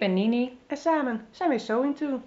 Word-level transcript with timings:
ben 0.00 0.14
Nini. 0.14 0.58
en 0.66 0.76
samen 0.76 1.26
zijn 1.30 1.50
we 1.50 1.58
So 1.58 1.82
Into. 1.82 2.20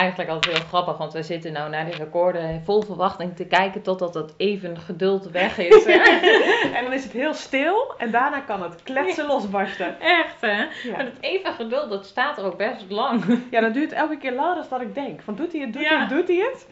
Eigenlijk 0.00 0.30
altijd 0.30 0.56
heel 0.56 0.66
grappig, 0.66 0.96
want 0.96 1.12
we 1.12 1.22
zitten 1.22 1.52
nou 1.52 1.70
naar 1.70 1.84
de 1.84 1.96
recorden 1.96 2.62
vol 2.64 2.82
verwachting 2.82 3.36
te 3.36 3.44
kijken 3.44 3.82
totdat 3.82 4.14
het 4.14 4.34
even 4.36 4.78
geduld 4.78 5.30
weg 5.30 5.58
is. 5.58 5.84
en 6.76 6.84
dan 6.84 6.92
is 6.92 7.02
het 7.02 7.12
heel 7.12 7.34
stil 7.34 7.94
en 7.98 8.10
daarna 8.10 8.40
kan 8.40 8.62
het 8.62 8.82
kletsen 8.82 9.26
losbarsten. 9.26 10.00
Echt 10.00 10.40
hè? 10.40 10.56
Ja. 10.58 10.68
Maar 10.90 11.04
het 11.04 11.14
even 11.20 11.52
geduld, 11.52 11.90
dat 11.90 12.06
staat 12.06 12.38
er 12.38 12.44
ook 12.44 12.56
best 12.56 12.84
lang. 12.88 13.24
ja, 13.50 13.60
dat 13.60 13.74
duurt 13.74 13.92
elke 13.92 14.16
keer 14.16 14.32
langer 14.32 14.54
dan 14.54 14.64
dat 14.70 14.80
ik 14.80 14.94
denk. 14.94 15.22
Van 15.22 15.34
doet 15.34 15.52
hij 15.52 15.60
het, 15.60 15.72
doet 15.72 15.82
Ja. 15.82 15.88
hij 15.88 15.98
het, 15.98 16.08
doet 16.08 16.28
hij 16.28 16.36
het? 16.36 16.66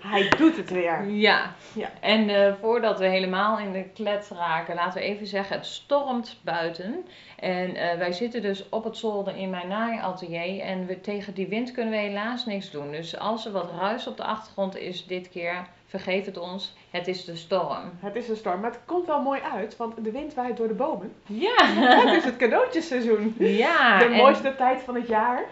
Hij 0.00 0.28
doet 0.38 0.56
het 0.56 0.70
weer. 0.70 1.04
Ja. 1.08 1.54
Ja. 1.72 1.88
En 2.00 2.28
eh, 2.28 2.52
voordat 2.60 2.98
we 2.98 3.06
helemaal 3.06 3.58
in 3.58 3.72
de 3.72 3.84
klets 3.94 4.28
raken, 4.30 4.74
laten 4.74 5.00
we 5.00 5.06
even 5.06 5.26
zeggen, 5.26 5.56
het 5.56 5.66
stormt 5.66 6.40
buiten. 6.42 7.06
En 7.38 7.76
eh, 7.76 7.98
wij 7.98 8.12
zitten 8.12 8.42
dus 8.42 8.68
op 8.68 8.84
het 8.84 8.96
zolder 8.96 9.36
in 9.36 9.50
mijn 9.50 9.68
naaiatelier 9.68 10.60
en 10.60 10.86
we, 10.86 11.00
tegen 11.00 11.34
die 11.34 11.48
wind 11.48 11.72
kunnen 11.72 11.92
we 11.92 11.98
helaas 11.98 12.46
niks 12.46 12.70
doen. 12.74 12.90
Dus 12.90 13.18
als 13.18 13.46
er 13.46 13.52
wat 13.52 13.70
ruis 13.80 14.06
op 14.06 14.16
de 14.16 14.24
achtergrond 14.24 14.76
is 14.76 15.06
dit 15.06 15.28
keer, 15.28 15.66
vergeef 15.86 16.24
het 16.24 16.38
ons, 16.38 16.74
het 16.90 17.08
is 17.08 17.24
de 17.24 17.36
storm. 17.36 17.90
Het 18.00 18.16
is 18.16 18.28
een 18.28 18.36
storm, 18.36 18.60
maar 18.60 18.70
het 18.70 18.80
komt 18.86 19.06
wel 19.06 19.20
mooi 19.20 19.40
uit, 19.54 19.76
want 19.76 20.04
de 20.04 20.10
wind 20.10 20.34
waait 20.34 20.56
door 20.56 20.68
de 20.68 20.74
bomen. 20.74 21.12
Ja, 21.26 21.64
Het 21.66 22.12
is 22.16 22.24
het 22.24 22.36
cadeautjesseizoen. 22.36 23.34
ja. 23.38 23.98
De 23.98 24.04
en 24.04 24.10
mooiste 24.12 24.56
tijd 24.56 24.82
van 24.82 24.94
het 24.94 25.06
jaar. 25.08 25.42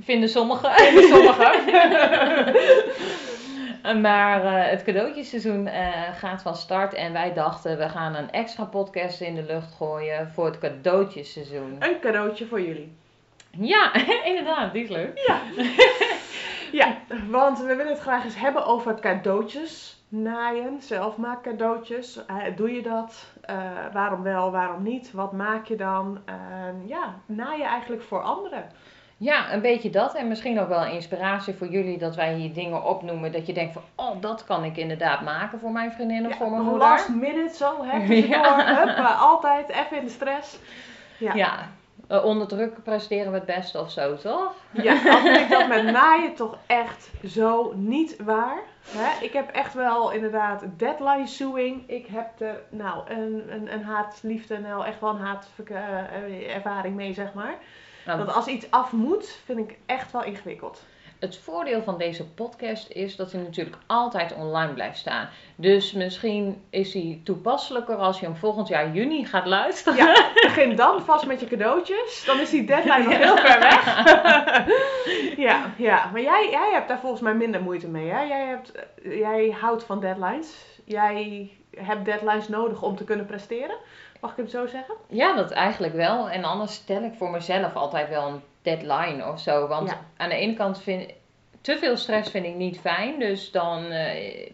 vinden 0.00 0.28
sommigen. 0.28 0.70
Vinden 0.80 1.08
sommigen. 1.08 1.52
Maar 4.02 4.44
eh, 4.44 4.70
het 4.70 4.84
cadeautjesseizoen 4.84 5.66
eh, 5.66 5.88
gaat 6.14 6.42
van 6.42 6.56
start 6.56 6.94
en 6.94 7.12
wij 7.12 7.32
dachten 7.32 7.78
we 7.78 7.88
gaan 7.88 8.14
een 8.14 8.30
extra 8.30 8.64
podcast 8.64 9.20
in 9.20 9.34
de 9.34 9.42
lucht 9.42 9.74
gooien 9.74 10.30
voor 10.34 10.44
het 10.46 10.58
cadeautjesseizoen. 10.58 11.76
Een 11.78 12.00
cadeautje 12.00 12.46
voor 12.46 12.60
jullie. 12.60 12.92
Ja, 13.50 13.94
inderdaad, 14.24 14.72
die 14.72 14.82
is 14.82 14.88
leuk. 14.90 15.18
Ja. 15.26 15.40
ja, 16.80 16.96
want 17.28 17.58
we 17.58 17.66
willen 17.74 17.92
het 17.92 18.00
graag 18.00 18.24
eens 18.24 18.38
hebben 18.40 18.66
over 18.66 19.00
cadeautjes. 19.00 20.02
Naaien, 20.08 20.76
zelfmaak 20.82 21.42
cadeautjes. 21.42 22.26
Eh, 22.26 22.36
doe 22.56 22.72
je 22.74 22.82
dat? 22.82 23.26
Eh, 23.40 23.56
waarom 23.92 24.22
wel, 24.22 24.50
waarom 24.50 24.82
niet? 24.82 25.12
Wat 25.12 25.32
maak 25.32 25.66
je 25.66 25.76
dan? 25.76 26.18
En 26.24 26.82
ja, 26.86 27.14
naaien 27.26 27.66
eigenlijk 27.66 28.02
voor 28.02 28.22
anderen. 28.22 28.64
Ja, 29.16 29.52
een 29.52 29.60
beetje 29.60 29.90
dat 29.90 30.14
en 30.14 30.28
misschien 30.28 30.60
ook 30.60 30.68
wel 30.68 30.84
inspiratie 30.84 31.54
voor 31.54 31.66
jullie 31.66 31.98
dat 31.98 32.14
wij 32.16 32.34
hier 32.34 32.52
dingen 32.52 32.84
opnoemen 32.84 33.32
dat 33.32 33.46
je 33.46 33.52
denkt 33.52 33.72
van 33.72 33.82
oh 33.94 34.20
dat 34.20 34.44
kan 34.44 34.64
ik 34.64 34.76
inderdaad 34.76 35.20
maken 35.22 35.60
voor 35.60 35.70
mijn 35.70 35.92
vriendin 35.92 36.26
of 36.26 36.32
Ja, 36.32 36.36
voor 36.38 36.50
mijn 36.50 36.62
moeder. 36.62 36.88
last 36.88 37.08
minute 37.08 37.54
zo, 37.56 37.84
hè? 37.84 37.98
Ja. 38.14 38.76
hup, 38.76 38.98
maar 38.98 39.12
altijd 39.14 39.68
even 39.68 39.96
in 39.96 40.04
de 40.04 40.10
stress. 40.10 40.58
Ja. 41.18 41.34
Ja, 41.34 41.68
eh, 42.08 42.24
onder 42.24 42.46
druk 42.46 42.82
presteren 42.82 43.32
we 43.32 43.38
het 43.38 43.46
beste 43.46 43.80
of 43.80 43.90
zo, 43.90 44.16
toch? 44.16 44.54
Ja, 44.70 44.92
al 45.14 45.20
vind 45.20 45.36
ik 45.36 45.48
dat 45.48 45.68
met 45.68 45.84
naaien 45.84 46.34
toch 46.34 46.56
echt 46.66 47.10
zo 47.26 47.72
niet 47.74 48.16
waar. 48.24 48.58
Hè? 48.88 49.24
Ik 49.24 49.32
heb 49.32 49.50
echt 49.50 49.74
wel 49.74 50.10
inderdaad 50.10 50.64
deadline 50.76 51.26
suing. 51.26 51.88
Ik 51.90 52.06
heb 52.06 52.40
er 52.40 52.62
nou 52.70 53.10
een, 53.10 53.52
een, 53.52 53.72
een 53.72 53.82
haatliefde, 53.82 54.58
nou 54.58 54.84
echt 54.84 55.00
wel 55.00 55.10
een 55.10 55.20
haatervaring 55.20 56.96
mee, 56.96 57.14
zeg 57.14 57.32
maar. 57.32 57.58
Nou, 58.06 58.18
Dat 58.18 58.34
als 58.34 58.46
iets 58.46 58.70
af 58.70 58.92
moet, 58.92 59.38
vind 59.44 59.58
ik 59.58 59.78
echt 59.86 60.12
wel 60.12 60.24
ingewikkeld. 60.24 60.82
Het 61.18 61.38
voordeel 61.38 61.82
van 61.82 61.98
deze 61.98 62.28
podcast 62.28 62.90
is 62.90 63.16
dat 63.16 63.32
hij 63.32 63.40
natuurlijk 63.40 63.76
altijd 63.86 64.34
online 64.34 64.72
blijft 64.72 64.98
staan. 64.98 65.28
Dus 65.56 65.92
misschien 65.92 66.62
is 66.70 66.92
hij 66.92 67.20
toepasselijker 67.24 67.96
als 67.96 68.20
je 68.20 68.26
hem 68.26 68.36
volgend 68.36 68.68
jaar 68.68 68.92
juni 68.92 69.24
gaat 69.24 69.46
luisteren. 69.46 69.98
Ja, 69.98 70.30
begin 70.34 70.76
dan 70.76 71.02
vast 71.02 71.26
met 71.26 71.40
je 71.40 71.46
cadeautjes. 71.46 72.22
Dan 72.26 72.40
is 72.40 72.50
die 72.50 72.64
deadline 72.64 73.04
nog 73.04 73.16
heel 73.16 73.36
ver 73.36 73.60
weg. 73.60 73.84
ja, 75.46 75.74
ja, 75.76 76.10
maar 76.12 76.22
jij, 76.22 76.48
jij 76.50 76.70
hebt 76.72 76.88
daar 76.88 77.00
volgens 77.00 77.22
mij 77.22 77.34
minder 77.34 77.62
moeite 77.62 77.88
mee. 77.88 78.08
Hè? 78.08 78.22
Jij, 78.22 78.46
hebt, 78.46 78.72
jij 79.02 79.56
houdt 79.60 79.84
van 79.84 80.00
deadlines. 80.00 80.54
Jij 80.84 81.50
hebt 81.80 82.04
deadlines 82.04 82.48
nodig 82.48 82.82
om 82.82 82.96
te 82.96 83.04
kunnen 83.04 83.26
presteren. 83.26 83.76
Mag 84.20 84.30
ik 84.30 84.36
het 84.36 84.50
zo 84.50 84.66
zeggen? 84.66 84.94
Ja, 85.08 85.36
dat 85.36 85.50
eigenlijk 85.50 85.94
wel. 85.94 86.30
En 86.30 86.44
anders 86.44 86.74
stel 86.74 87.02
ik 87.02 87.14
voor 87.14 87.30
mezelf 87.30 87.74
altijd 87.76 88.08
wel 88.08 88.26
een 88.28 88.42
deadline 88.62 89.26
of 89.32 89.40
zo. 89.40 89.66
Want 89.66 89.88
Ja. 89.90 90.00
aan 90.16 90.28
de 90.28 90.34
ene 90.34 90.54
kant 90.54 90.82
vind 90.82 91.10
te 91.60 91.78
veel 91.78 91.96
stress 91.96 92.30
vind 92.30 92.44
ik 92.46 92.54
niet 92.54 92.80
fijn. 92.80 93.18
Dus 93.18 93.50
dan, 93.50 93.84
eh, 93.84 94.50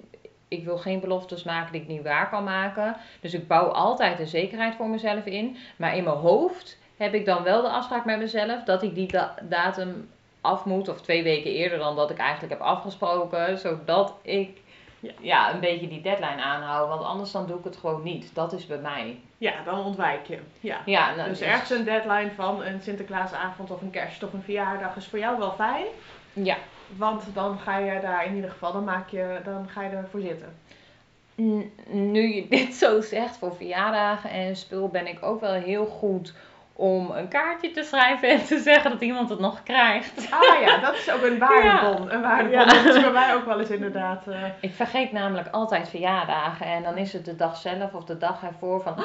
ik 0.49 0.65
wil 0.65 0.79
geen 0.79 1.01
beloftes 1.01 1.43
maken 1.43 1.73
die 1.73 1.81
ik 1.81 1.89
niet 1.89 2.03
waar 2.03 2.29
kan 2.31 2.45
maken. 2.45 2.97
Dus 3.21 3.35
ik 3.35 3.49
bouw 3.49 3.67
altijd 3.69 4.19
een 4.21 4.27
zekerheid 4.27 4.75
voor 4.75 4.89
mezelf 4.89 5.25
in. 5.25 5.57
Maar 5.77 5.97
in 5.97 6.05
mijn 6.05 6.17
hoofd 6.17 6.79
heb 6.97 7.15
ik 7.15 7.25
dan 7.27 7.43
wel 7.43 7.63
de 7.63 7.69
afspraak 7.69 8.05
met 8.05 8.19
mezelf 8.19 8.63
dat 8.65 8.83
ik 8.83 8.95
die 8.95 9.07
da- 9.13 9.35
datum 9.43 10.09
af 10.41 10.65
moet. 10.65 10.89
Of 10.89 11.01
twee 11.01 11.23
weken 11.23 11.51
eerder 11.51 11.79
dan 11.79 11.97
dat 11.97 12.11
ik 12.11 12.19
eigenlijk 12.19 12.53
heb 12.53 12.63
afgesproken. 12.63 13.59
Zodat 13.59 14.15
ik 14.23 14.61
Ja. 15.05 15.13
ja, 15.21 15.55
een 15.55 15.61
beetje 15.61 15.89
die 15.89 16.01
deadline 16.01 16.43
aanhoud. 16.43 16.89
Want 16.89 17.03
anders 17.03 17.31
dan 17.33 17.47
doe 17.47 17.59
ik 17.59 17.65
het 17.65 17.77
gewoon 17.77 18.03
niet. 18.03 18.31
Dat 18.35 18.53
is 18.53 18.67
bij 18.67 18.79
mij. 18.79 19.21
Ja, 19.39 19.53
dan 19.65 19.85
ontwijk 19.85 20.27
je. 20.27 20.39
Ja. 20.61 20.81
Ja, 20.85 21.15
nou, 21.15 21.29
Dus 21.29 21.41
ergens 21.41 21.71
een 21.71 21.85
deadline 21.85 22.31
van 22.37 22.63
een 22.65 22.81
Sinterklaasavond 22.83 23.71
of 23.71 23.81
een 23.83 23.91
kerst 23.91 24.23
of 24.23 24.33
een 24.33 24.43
verjaardag 24.43 24.97
is 24.97 25.07
voor 25.07 25.19
jou 25.19 25.39
wel 25.39 25.53
fijn. 25.53 25.85
Ja. 26.33 26.57
Want 26.97 27.23
dan 27.35 27.59
ga 27.59 27.79
je 27.79 28.01
daar 28.01 28.27
in 28.27 28.35
ieder 28.35 28.51
geval, 28.51 28.73
dan, 28.73 28.85
maak 28.85 29.09
je, 29.09 29.41
dan 29.45 29.69
ga 29.69 29.83
je 29.83 29.89
ervoor 29.91 30.21
zitten. 30.21 30.55
N- 31.41 31.73
Nu 31.91 32.35
je 32.35 32.49
dit 32.49 32.75
zo 32.75 33.01
zegt 33.01 33.37
voor 33.37 33.55
verjaardagen 33.57 34.31
en 34.31 34.57
spul, 34.57 34.89
ben 34.89 35.07
ik 35.07 35.19
ook 35.25 35.41
wel 35.41 35.53
heel 35.53 35.87
goed 35.87 36.35
om 36.77 37.11
een 37.11 37.29
kaartje 37.29 37.71
te 37.71 37.83
schrijven 37.83 38.29
en 38.29 38.45
te 38.45 38.59
zeggen 38.59 38.91
dat 38.91 39.01
iemand 39.01 39.29
het 39.29 39.39
nog 39.39 39.63
krijgt. 39.63 40.31
Ah 40.31 40.61
ja, 40.61 40.79
dat 40.79 40.95
is 40.95 41.11
ook 41.11 41.23
een 41.23 41.39
waardebon. 41.39 42.13
Een 42.13 42.21
waardebon, 42.23 42.59
Ja. 42.59 42.65
dat 42.65 42.85
is 42.95 43.01
bij 43.01 43.11
mij 43.13 43.35
ook 43.35 43.45
wel 43.45 43.61
eens 43.61 43.71
inderdaad. 43.71 44.27
eh, 44.27 44.43
Ik 44.61 44.75
vergeet 44.75 45.13
namelijk 45.13 45.49
altijd 45.51 45.89
verjaardagen 45.89 46.67
en 46.67 46.83
dan 46.83 46.97
is 46.97 47.13
het 47.13 47.25
de 47.25 47.37
dag 47.37 47.57
zelf 47.57 47.93
of 47.95 48.05
de 48.05 48.19
dag 48.19 48.43
ervoor 48.43 48.81
van 48.83 48.97
"Ah, 48.97 49.05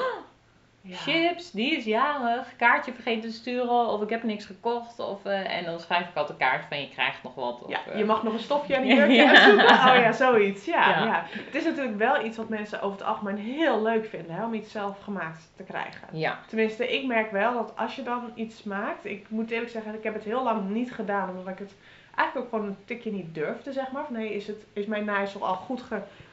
ja. 0.82 0.96
chips, 0.96 1.52
die 1.52 1.78
is 1.78 1.86
jarig, 1.86 2.56
kaartje 2.58 2.94
vergeten 2.94 3.30
te 3.30 3.36
sturen 3.36 3.88
of 3.88 4.02
ik 4.02 4.10
heb 4.10 4.24
niks 4.24 4.46
gekocht. 4.46 5.00
Of, 5.00 5.26
eh, 5.26 5.58
en 5.58 5.66
dan 5.66 5.80
schrijf 5.80 6.08
ik 6.10 6.16
altijd 6.16 6.40
een 6.40 6.48
kaart 6.48 6.66
van 6.70 6.80
je 6.82 6.90
krijgt 6.90 7.24
nog 7.24 7.36
wat. 7.36 7.62
Of, 7.64 7.70
Ja, 7.70 7.80
eh, 7.92 7.98
je 7.98 8.06
mag 8.06 8.24
nog 8.24 8.34
een 8.34 8.40
stofje 8.40 8.78
aan 8.78 8.84
die 8.84 8.96
Ja. 8.96 8.98
jurkje 8.98 9.28
uitzoeken. 9.30 9.66
Oh 9.66 9.96
ja, 9.96 10.12
zoiets. 10.12 10.66
Ja, 10.66 10.90
ja. 10.90 11.06
Ja. 11.06 11.26
Het 11.30 11.56
is 11.56 11.64
natuurlijk 11.64 11.98
wel 11.98 12.26
iets 12.26 12.38
wat 12.38 12.50
mensen 12.50 12.82
over 12.82 12.98
het 12.98 13.08
algemeen 13.08 13.38
heel 13.38 13.82
leuk 13.82 14.06
vinden, 14.06 14.36
hè, 14.36 14.46
om 14.46 14.54
iets 14.54 14.72
zelf 14.72 15.00
gemaakt 15.04 15.52
te 15.56 15.64
krijgen. 15.64 16.08
Ja, 16.12 16.40
Tenminste, 16.48 16.94
ik 16.94 17.06
merk 17.06 17.32
wel 17.32 17.54
dat 17.54 17.74
als 17.76 17.96
je 17.96 18.04
dan 18.04 18.32
iets 18.36 18.64
maakt, 18.64 19.06
ik 19.06 19.26
moet 19.30 19.52
eerlijk 19.52 19.72
zeggen, 19.72 19.94
ik 19.94 20.04
heb 20.04 20.14
het 20.14 20.24
heel 20.24 20.44
lang 20.44 20.70
niet 20.70 20.92
gedaan, 20.94 21.30
omdat 21.30 21.48
ik 21.48 21.60
het 21.60 21.74
eigenlijk 22.16 22.48
ook 22.48 22.54
gewoon 22.60 22.70
een 22.70 22.86
tikje 22.86 23.12
niet 23.12 23.34
durfde, 23.34 23.72
zeg 23.74 23.92
maar. 23.92 24.06
Van, 24.06 24.14
nee, 24.14 24.34
is, 24.36 24.48
het, 24.48 24.66
is 24.74 24.86
mijn 24.86 25.06
naaisel 25.06 25.46
al 25.48 25.56
goed 25.56 25.82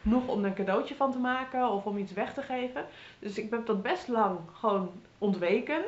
genoeg 0.07 0.27
om 0.27 0.45
een 0.45 0.55
cadeautje 0.55 0.95
van 0.95 1.13
te 1.13 1.19
maken 1.19 1.71
of 1.71 1.85
om 1.85 1.99
iets 1.99 2.13
weg 2.13 2.35
te 2.35 2.43
geven? 2.43 2.85
Dus 3.19 3.39
ik 3.39 3.51
heb 3.51 3.67
dat 3.67 3.83
best 3.83 4.09
lang 4.09 4.39
gewoon 4.53 4.91
ontweken. 5.19 5.83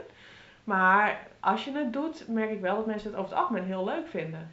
Maar 0.64 1.26
als 1.40 1.64
je 1.64 1.72
het 1.72 1.92
doet, 1.92 2.28
merk 2.28 2.50
ik 2.50 2.60
wel 2.60 2.76
dat 2.76 2.86
mensen 2.86 3.10
het 3.10 3.18
over 3.18 3.30
het 3.30 3.40
algemeen 3.40 3.64
heel 3.64 3.84
leuk 3.84 4.08
vinden. 4.08 4.50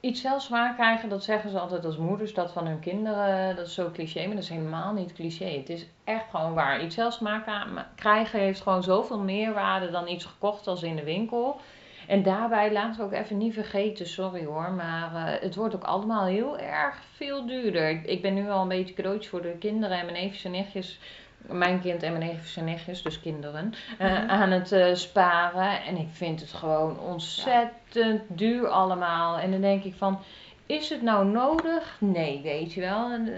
iets 0.00 0.20
zelfs 0.20 0.48
waar 0.48 0.74
krijgen, 0.74 1.08
dat 1.08 1.24
zeggen 1.24 1.50
ze 1.50 1.58
altijd 1.58 1.84
als 1.84 1.96
moeders 1.96 2.34
dat 2.34 2.52
van 2.52 2.66
hun 2.66 2.80
kinderen. 2.80 3.56
Dat 3.56 3.66
is 3.66 3.74
zo 3.74 3.90
cliché, 3.90 4.26
maar 4.26 4.34
dat 4.34 4.44
is 4.44 4.48
helemaal 4.48 4.92
niet 4.92 5.12
cliché. 5.12 5.44
Het 5.58 5.68
is 5.68 5.86
echt 6.04 6.24
gewoon 6.30 6.54
waar. 6.54 6.82
Iets 6.84 6.94
zelfs 6.94 7.18
maken, 7.18 7.86
krijgen 7.94 8.40
heeft 8.40 8.60
gewoon 8.60 8.82
zoveel 8.82 9.18
meerwaarde 9.18 9.90
dan 9.90 10.08
iets 10.08 10.24
gekocht 10.24 10.66
als 10.66 10.82
in 10.82 10.96
de 10.96 11.04
winkel. 11.04 11.60
En 12.10 12.22
daarbij 12.22 12.72
laten 12.72 13.00
we 13.00 13.06
ook 13.06 13.12
even 13.22 13.36
niet 13.36 13.54
vergeten, 13.54 14.06
sorry 14.06 14.44
hoor, 14.44 14.70
maar 14.72 15.14
eh, 15.14 15.40
het 15.42 15.54
wordt 15.54 15.74
ook 15.74 15.84
allemaal 15.84 16.24
heel 16.24 16.58
erg 16.58 16.96
veel 17.16 17.46
duurder. 17.46 17.88
Ik, 17.88 18.06
ik 18.06 18.22
ben 18.22 18.34
nu 18.34 18.50
al 18.50 18.62
een 18.62 18.68
beetje 18.68 18.94
cadeautje 18.94 19.28
voor 19.30 19.42
de 19.42 19.56
kinderen 19.58 19.98
en 19.98 20.04
mijn 20.06 20.18
neefjes 20.22 20.44
en 20.44 20.50
nichtjes, 20.50 20.98
mijn 21.38 21.80
kind 21.80 22.02
en 22.02 22.12
mijn 22.12 22.24
neefjes 22.26 22.56
en 22.56 22.64
nichtjes, 22.64 23.02
dus 23.02 23.20
kinderen, 23.20 23.72
eh, 23.98 24.10
Mhm. 24.12 24.28
aan 24.30 24.50
het 24.50 24.72
eh, 24.72 24.94
sparen. 24.94 25.82
En 25.82 25.96
ik 25.96 26.08
vind 26.12 26.40
het 26.40 26.52
gewoon 26.52 26.98
ontzettend 27.00 28.22
duur 28.28 28.68
allemaal. 28.68 29.38
En 29.38 29.50
dan 29.50 29.60
denk 29.60 29.84
ik 29.84 29.94
van, 29.94 30.18
is 30.66 30.88
het 30.88 31.02
nou 31.02 31.26
nodig? 31.26 31.96
Nee, 31.98 32.40
weet 32.42 32.72
je 32.72 32.80
wel. 32.80 33.10
En, 33.10 33.28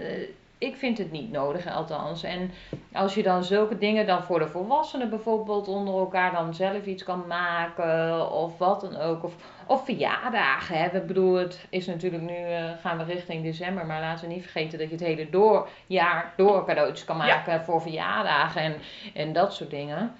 ik 0.63 0.75
vind 0.75 0.97
het 0.97 1.11
niet 1.11 1.31
nodig, 1.31 1.67
althans. 1.67 2.23
En 2.23 2.51
als 2.93 3.13
je 3.13 3.23
dan 3.23 3.43
zulke 3.43 3.77
dingen 3.77 4.07
dan 4.07 4.23
voor 4.23 4.39
de 4.39 4.47
volwassenen 4.47 5.09
bijvoorbeeld 5.09 5.67
onder 5.67 5.93
elkaar 5.93 6.31
dan 6.31 6.53
zelf 6.53 6.85
iets 6.85 7.03
kan 7.03 7.27
maken 7.27 8.31
of 8.31 8.57
wat 8.57 8.81
dan 8.81 8.97
ook. 8.97 9.23
Of, 9.23 9.35
of 9.67 9.85
verjaardagen. 9.85 10.77
Hè. 10.77 10.97
Ik 10.97 11.07
bedoel, 11.07 11.33
het 11.35 11.65
is 11.69 11.85
natuurlijk 11.85 12.23
nu 12.23 12.35
eh, 12.35 12.63
gaan 12.81 12.97
we 12.97 13.03
richting 13.03 13.43
december, 13.43 13.85
maar 13.85 13.99
laten 14.01 14.27
we 14.27 14.33
niet 14.33 14.43
vergeten 14.43 14.79
dat 14.79 14.87
je 14.87 14.95
het 14.95 15.03
hele 15.05 15.29
door, 15.29 15.67
jaar 15.87 16.33
door 16.37 16.65
cadeautjes 16.65 17.05
kan 17.05 17.17
Ja. 17.17 17.25
maken 17.25 17.63
voor 17.63 17.81
verjaardagen 17.81 18.61
en, 18.61 18.75
en 19.13 19.33
dat 19.33 19.53
soort 19.53 19.69
dingen. 19.69 20.15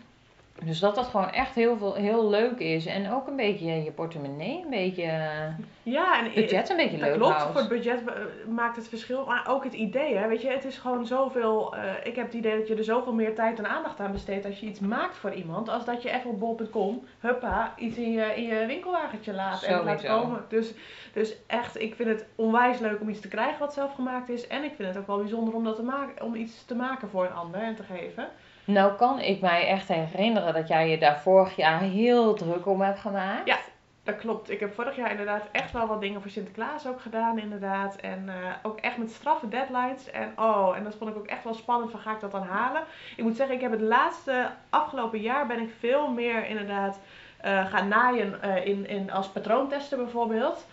Dus 0.62 0.80
dat 0.80 0.96
dat 0.96 1.06
gewoon 1.06 1.30
echt 1.30 1.56
heel, 1.56 1.78
veel, 1.78 1.94
heel 1.94 2.30
leuk 2.30 2.60
is. 2.60 2.86
En 2.86 3.12
ook 3.12 3.28
een 3.28 3.36
beetje 3.36 3.84
je 3.84 3.92
portemonnee, 3.92 4.62
een 4.64 4.70
beetje 4.70 5.04
eh, 5.04 5.48
Ja, 5.84 6.20
en 6.20 6.32
budget 6.34 6.70
een 6.70 6.76
beetje 6.76 6.98
leuk 6.98 7.14
klopt, 7.14 7.34
houdt. 7.34 7.52
voor 7.52 7.62
het 7.62 7.70
budget 7.70 8.04
eh, 8.08 8.14
maakt 8.48 8.76
het 8.76 8.88
verschil. 8.88 9.26
Maar 9.26 9.48
ook 9.48 9.64
het 9.64 9.74
idee, 9.74 10.18
hè. 10.18 10.28
Weet 10.28 10.42
je, 10.42 10.50
het 10.50 10.66
is 10.66 10.78
gewoon 10.78 11.06
zoveel... 11.06 11.76
eh, 11.76 11.84
ik 12.04 12.16
heb 12.16 12.26
het 12.26 12.34
idee 12.34 12.58
dat 12.58 12.68
je 12.68 12.76
er 12.76 12.84
zoveel 12.84 13.14
meer 13.14 13.36
tijd 13.36 13.58
en 13.58 13.68
aandacht 13.68 14.00
aan 14.00 14.12
besteedt 14.12 14.46
als 14.46 14.60
je 14.60 14.66
iets 14.66 14.80
maakt 14.80 15.18
voor 15.18 15.34
iemand. 15.34 15.70
Als 15.70 15.86
dat 15.86 16.02
je 16.02 16.12
even 16.12 16.30
op 16.30 16.40
bol.com, 16.40 17.04
huppa, 17.20 17.74
iets 17.78 17.98
in 17.98 18.12
je, 18.12 18.34
in 18.36 18.44
je 18.44 18.66
winkelwagentje 18.66 19.34
laat 19.34 19.64
en 19.64 19.84
laat 19.84 20.04
komen. 20.04 20.46
Dus, 20.48 20.74
dus 21.14 21.36
echt, 21.48 21.82
ik 21.82 21.96
vind 21.96 22.10
het 22.10 22.26
onwijs 22.36 22.80
leuk 22.80 23.02
om 23.02 23.10
iets 23.10 23.22
te 23.22 23.28
krijgen 23.28 23.60
wat 23.60 23.74
zelf 23.74 23.94
gemaakt 23.94 24.30
is. 24.30 24.48
En 24.48 24.64
ik 24.64 24.72
vind 24.76 24.88
het 24.88 24.98
ook 24.98 25.08
wel 25.08 25.18
bijzonder 25.18 25.54
om, 25.54 25.64
dat 25.64 25.76
te 25.76 25.84
maken, 25.84 26.24
om 26.24 26.36
iets 26.36 26.66
te 26.66 26.76
maken 26.76 27.10
voor 27.10 27.26
een 27.26 27.34
ander 27.34 27.62
en 27.62 27.76
te 27.76 27.84
geven. 27.84 28.28
Nou 28.66 28.94
kan 28.96 29.20
ik 29.20 29.42
mij 29.42 29.68
echt 29.68 29.88
herinneren 29.88 30.54
dat 30.54 30.68
jij 30.68 30.90
je 30.90 30.98
daar 30.98 31.22
vorig 31.22 31.56
jaar 31.56 31.80
heel 31.80 32.34
druk 32.34 32.66
om 32.66 32.82
hebt 32.82 33.00
gemaakt. 33.00 33.48
Ja. 33.48 33.58
Dat 34.04 34.18
klopt. 34.18 34.50
Ik 34.50 34.60
heb 34.60 34.74
vorig 34.74 34.96
jaar 34.96 35.12
inderdaad 35.12 35.44
echt 35.52 35.72
wel 35.72 35.88
wat 35.88 36.02
dingen 36.02 36.22
voor 36.22 36.32
Sinterklaas 36.32 36.88
ook 36.88 37.02
gedaan, 37.02 37.40
inderdaad. 37.40 37.96
En 37.96 38.30
eh, 38.30 38.36
ook 38.64 38.80
echt 38.80 38.98
met 38.98 39.12
straffe 39.12 39.48
deadlines. 39.48 40.12
En 40.12 40.32
oh, 40.36 40.78
en 40.78 40.84
dat 40.84 40.96
vond 40.96 41.10
ik 41.10 41.18
ook 41.18 41.28
echt 41.28 41.44
wel 41.44 41.54
spannend 41.54 41.92
van 41.92 42.00
ga 42.00 42.12
ik 42.12 42.20
dat 42.20 42.32
dan 42.32 42.44
halen. 42.44 42.84
Ik 43.16 43.24
moet 43.24 43.36
zeggen, 43.36 43.56
ik 43.56 43.62
heb 43.62 43.72
het 43.72 43.82
laatste 43.82 44.50
afgelopen 44.70 45.20
jaar 45.20 45.48
ben 45.48 45.60
ik 45.60 45.70
veel 45.80 46.10
meer 46.10 46.46
inderdaad 46.46 47.00
eh, 47.44 47.66
gaan 47.66 47.88
naaien 47.88 48.42
eh, 48.42 48.66
in, 48.66 48.88
in, 48.88 49.12
als 49.12 49.28
patroontesten 49.28 49.98
bijvoorbeeld. 49.98 50.66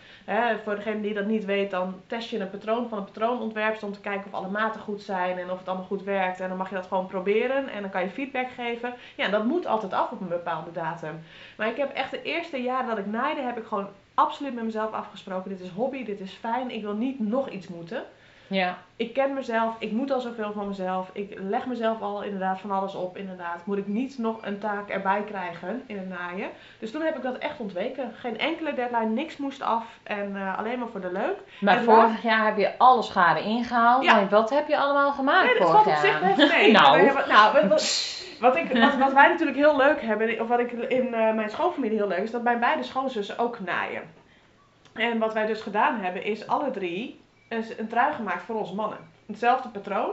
Voor 0.65 0.75
degene 0.75 1.01
die 1.01 1.15
dat 1.15 1.27
niet 1.27 1.45
weet, 1.45 1.71
dan 1.71 2.01
test 2.07 2.31
je 2.31 2.39
een 2.39 2.51
patroon 2.51 2.89
van 2.89 2.99
een 2.99 3.05
patroonontwerp 3.05 3.83
om 3.83 3.93
te 3.93 4.01
kijken 4.01 4.27
of 4.27 4.33
alle 4.33 4.51
maten 4.51 4.81
goed 4.81 5.03
zijn 5.03 5.39
en 5.39 5.51
of 5.51 5.59
het 5.59 5.69
allemaal 5.69 5.87
goed 5.87 6.03
werkt. 6.03 6.41
En 6.41 6.49
dan 6.49 6.57
mag 6.57 6.69
je 6.69 6.75
dat 6.75 6.87
gewoon 6.87 7.07
proberen 7.07 7.69
en 7.69 7.81
dan 7.81 7.91
kan 7.91 8.03
je 8.03 8.11
feedback 8.11 8.51
geven. 8.51 8.95
Ja, 9.17 9.29
dat 9.29 9.45
moet 9.45 9.67
altijd 9.67 9.93
af 9.93 10.11
op 10.11 10.21
een 10.21 10.29
bepaalde 10.29 10.73
datum. 10.73 11.21
Maar 11.57 11.69
ik 11.69 11.77
heb 11.77 11.93
echt 11.93 12.11
de 12.11 12.23
eerste 12.23 12.63
jaren 12.63 12.89
dat 12.89 12.99
ik 12.99 13.07
naaide, 13.07 13.41
heb 13.41 13.59
ik 13.59 13.67
gewoon 13.67 13.89
absoluut 14.15 14.55
met 14.55 14.65
mezelf 14.65 14.93
afgesproken. 14.93 15.51
Dit 15.51 15.61
is 15.61 15.71
hobby, 15.71 16.05
dit 16.05 16.21
is 16.21 16.33
fijn, 16.33 16.71
ik 16.71 16.83
wil 16.83 16.95
niet 16.95 17.21
nog 17.21 17.49
iets 17.49 17.69
moeten. 17.69 18.05
Ja. 18.51 18.79
Ik 18.97 19.13
ken 19.13 19.35
mezelf, 19.35 19.75
ik 19.79 19.93
moet 19.93 20.11
al 20.11 20.21
zoveel 20.21 20.53
van 20.53 20.69
mezelf. 20.69 21.11
Ik 21.13 21.39
leg 21.39 21.67
mezelf 21.67 22.01
al 22.01 22.23
inderdaad 22.23 22.61
van 22.61 22.71
alles 22.71 22.95
op, 22.95 23.17
inderdaad. 23.17 23.67
Moet 23.67 23.79
ik 23.79 23.87
niet 23.87 24.19
nog 24.19 24.39
een 24.43 24.59
taak 24.59 24.89
erbij 24.89 25.23
krijgen 25.23 25.83
in 25.87 25.99
het 25.99 26.09
naaien. 26.09 26.49
Dus 26.79 26.91
toen 26.91 27.03
heb 27.03 27.17
ik 27.17 27.23
dat 27.23 27.39
echt 27.39 27.61
ontweken. 27.61 28.13
Geen 28.17 28.39
enkele 28.39 28.75
deadline, 28.75 29.07
niks 29.07 29.37
moest 29.37 29.63
af 29.63 29.85
en 30.03 30.37
eh, 30.37 30.59
alleen 30.59 30.79
maar 30.79 30.89
voor 30.89 31.01
de 31.01 31.13
leuk. 31.13 31.37
Maar 31.61 31.77
En 31.77 31.85
vorig 31.85 32.23
jaar 32.23 32.45
heb 32.45 32.57
je 32.57 32.79
alle 32.79 33.03
schade 33.03 33.43
ingehaald. 33.43 34.05
Ja. 34.05 34.15
Maar 34.15 34.29
wat 34.29 34.51
heb 34.51 34.69
je 34.69 34.77
allemaal 34.77 35.13
gemaakt 35.13 35.47
Nee, 35.47 35.59
dat 35.59 35.69
vorig 35.69 35.83
valt 35.83 35.97
op 35.97 36.03
zich 36.03 36.37
best 36.37 36.53
mee. 36.53 36.73
Nou. 36.81 36.99
Hebben- 37.01 37.29
nou, 37.29 37.69
wat, 38.41 38.57
ik, 38.57 38.79
wat, 38.79 38.97
wat 38.97 39.13
wij 39.13 39.29
natuurlijk 39.29 39.59
heel 39.59 39.77
leuk 39.77 40.03
hebben, 40.03 40.41
of 40.41 40.49
wat 40.49 40.59
ik 40.61 40.73
in 40.73 41.15
eh, 41.15 41.35
mijn 41.35 41.51
schoonfamilie 41.51 41.97
heel 41.97 42.09
leuk 42.09 42.23
is, 42.23 42.31
dat 42.31 42.43
mijn 42.43 42.61
beide 42.61 42.83
schoonzussen 42.83 43.39
ook 43.39 43.61
naaien. 43.61 44.03
En 44.95 45.19
wat 45.19 45.35
wij 45.35 45.47
dus 45.47 45.61
gedaan 45.63 46.01
hebben, 46.01 46.25
is 46.25 46.47
alle 46.47 46.71
drie 46.71 47.21
een, 47.51 47.89
trui 47.89 48.15
gemaakt 48.15 48.43
voor 48.43 48.55
onze 48.55 48.75
mannen. 48.75 48.99
Hetzelfde 49.27 49.69
patroon. 49.69 50.11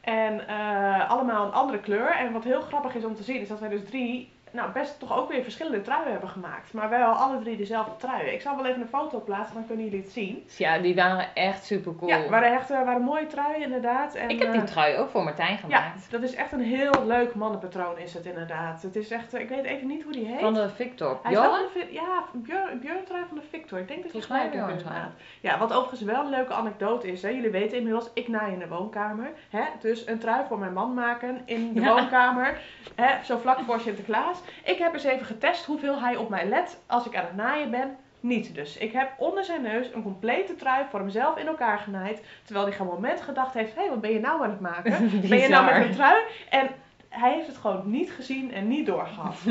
En 0.00 0.48
eh, 0.48 1.10
allemaal 1.10 1.46
een 1.46 1.52
andere 1.52 1.80
kleur. 1.80 2.10
En 2.10 2.32
wat 2.32 2.44
heel 2.44 2.60
grappig 2.60 2.94
is 2.94 3.04
om 3.04 3.14
te 3.14 3.22
zien, 3.22 3.40
is 3.40 3.48
dat 3.48 3.60
wij 3.60 3.68
dus 3.68 3.84
drie, 3.84 4.32
nou 4.50 4.72
best 4.72 4.98
toch 4.98 5.16
ook 5.16 5.30
weer 5.30 5.42
verschillende 5.42 5.80
truien 5.80 6.10
hebben 6.10 6.28
gemaakt. 6.28 6.72
Maar 6.72 6.88
wel 6.88 7.08
alle 7.08 7.38
drie 7.38 7.56
dezelfde 7.56 7.96
truien. 7.96 8.32
Ik 8.32 8.40
zal 8.40 8.56
wel 8.56 8.66
even 8.66 8.80
een 8.80 8.88
foto 8.88 9.20
plaatsen, 9.20 9.54
dan 9.54 9.66
kunnen 9.66 9.84
jullie 9.84 10.00
het 10.00 10.10
zien. 10.12 10.46
Ja, 10.56 10.78
die 10.78 10.94
waren 10.94 11.34
echt 11.34 11.64
super 11.64 11.94
cool. 11.96 12.10
Ja, 12.10 12.28
waren 12.28 12.52
echt 12.52 12.70
eh, 12.70 12.84
waren 12.84 13.02
mooie 13.02 13.26
truien 13.26 13.62
inderdaad. 13.62 14.14
En, 14.14 14.28
ik 14.28 14.42
heb 14.42 14.52
die 14.52 14.60
eh, 14.60 14.66
trui 14.66 14.96
ook 14.96 15.10
voor 15.10 15.24
Martijn 15.24 15.50
ja, 15.50 15.56
gemaakt. 15.56 16.10
dat 16.10 16.22
is 16.22 16.34
echt 16.34 16.52
een 16.52 16.60
heel 16.60 17.06
leuk 17.06 17.34
mannenpatroon 17.34 17.98
is 17.98 18.14
het 18.14 18.26
inderdaad. 18.26 18.82
Het 18.82 18.96
is 18.96 19.10
echt, 19.10 19.34
eh, 19.34 19.40
ik 19.40 19.48
weet 19.48 19.64
even 19.64 19.86
niet 19.86 20.02
hoe 20.02 20.12
die 20.12 20.26
heet. 20.26 20.40
Van 20.40 20.54
de 20.54 20.68
Victor. 20.68 21.18
Hij 21.22 21.32
Bjorn? 21.32 21.66
de 21.74 21.86
ja, 21.90 22.24
Björn, 22.32 22.78
Björn 22.80 23.04
trui 23.04 23.24
van 23.28 23.36
de 23.36 23.44
Victor. 23.50 23.78
Ik 23.78 23.88
denk 23.88 24.02
dat 24.02 24.12
je 24.12 24.20
Volgens 24.20 24.32
mij 24.32 24.50
Björn 24.50 24.70
inderdaad. 24.70 25.12
Ja, 25.40 25.58
wat 25.58 25.72
overigens 25.72 26.02
wel 26.02 26.24
een 26.24 26.30
leuke 26.30 26.52
anekdote 26.52 27.12
is. 27.12 27.22
Hè. 27.22 27.28
Jullie 27.28 27.50
weten 27.50 27.76
inmiddels, 27.76 28.10
ik 28.14 28.28
naai 28.28 28.52
in 28.52 28.58
de 28.58 28.68
woonkamer. 28.68 29.30
Hè. 29.50 29.64
Dus 29.80 30.06
een 30.06 30.18
trui 30.18 30.44
voor 30.48 30.58
mijn 30.58 30.72
man 30.72 30.94
maken 30.94 31.42
in 31.44 31.72
de 31.72 31.80
Ja. 31.80 31.94
woonkamer. 31.94 32.60
Hè. 32.94 33.24
Zo 33.24 33.38
vlak 33.38 33.58
voor 33.60 33.80
Sinterklaas. 33.80 34.37
Ik 34.64 34.78
heb 34.78 34.94
eens 34.94 35.04
even 35.04 35.26
getest 35.26 35.64
hoeveel 35.64 36.00
hij 36.00 36.16
op 36.16 36.28
mij 36.28 36.48
let 36.48 36.80
als 36.86 37.06
ik 37.06 37.16
aan 37.16 37.24
het 37.24 37.36
naaien 37.36 37.70
ben. 37.70 37.96
Niet 38.20 38.54
dus. 38.54 38.76
Ik 38.76 38.92
heb 38.92 39.10
onder 39.18 39.44
zijn 39.44 39.62
neus 39.62 39.92
een 39.94 40.02
complete 40.02 40.56
trui 40.56 40.84
voor 40.90 41.00
hemzelf 41.00 41.36
in 41.38 41.46
elkaar 41.46 41.78
genaaid. 41.78 42.22
Terwijl 42.44 42.66
hij 42.66 42.76
geen 42.76 42.86
moment 42.86 43.20
gedacht 43.20 43.54
heeft, 43.54 43.74
hé, 43.74 43.88
wat 43.88 44.00
ben 44.00 44.12
je 44.12 44.20
nou 44.20 44.42
aan 44.42 44.50
het 44.50 44.60
maken? 44.60 45.10
Ben 45.28 45.38
je 45.38 45.48
nou 45.48 45.64
met 45.64 45.84
een 45.84 45.94
trui? 45.94 46.22
En 46.50 46.68
hij 47.08 47.32
heeft 47.32 47.46
het 47.46 47.56
gewoon 47.56 47.90
niet 47.90 48.10
gezien 48.10 48.52
en 48.52 48.68
niet 48.68 48.86
doorgehad. 48.86 49.36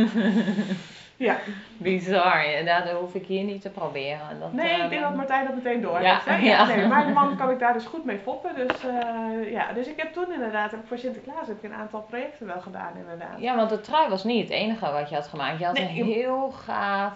ja. 1.28 1.38
Bizar. 1.78 2.48
Ja, 2.50 2.82
dat 2.82 3.00
hoef 3.00 3.14
ik 3.16 3.26
hier 3.26 3.44
niet 3.44 3.62
te 3.62 3.70
proberen. 3.70 4.40
Dat, 4.40 4.54
Nee, 4.54 4.70
eh, 4.74 4.84
ik 4.84 4.90
denk 4.90 5.02
dat 5.02 5.16
Martijn 5.16 5.46
dat 5.46 5.56
meteen 5.56 5.82
door 5.82 6.02
Ja, 6.02 6.22
heeft. 6.24 6.44
ja. 6.46 6.66
Nee, 6.66 6.88
mijn 6.88 7.14
man 7.14 7.38
kan 7.38 7.50
ik 7.50 7.60
daar 7.60 7.74
dus 7.74 7.86
goed 7.86 8.06
mee 8.06 8.20
foppen. 8.20 8.56
Dus, 8.56 8.78
eh, 8.86 9.52
ja. 9.52 9.74
dus 9.74 9.88
ik 9.88 9.98
heb 9.98 10.14
toen 10.14 10.34
inderdaad, 10.34 10.72
heb 10.72 10.88
voor 10.88 10.98
Sinterklaas 10.98 11.48
heb 11.48 11.58
ik 11.64 11.70
een 11.70 11.78
aantal 11.78 12.02
projecten 12.02 12.48
wel 12.48 12.62
gedaan 12.62 12.92
inderdaad. 12.98 13.40
Ja, 13.40 13.56
want 13.56 13.70
de 13.70 13.82
trui 13.82 14.10
was 14.10 14.24
niet 14.24 14.42
het 14.44 14.52
enige 14.52 14.92
wat 14.92 15.10
je 15.10 15.16
had 15.16 15.28
gemaakt. 15.28 15.60
Je 15.60 15.66
had 15.66 15.74
Nee, 15.78 16.00
een 16.00 16.06
heel 16.06 16.50
gaaf... 16.52 17.14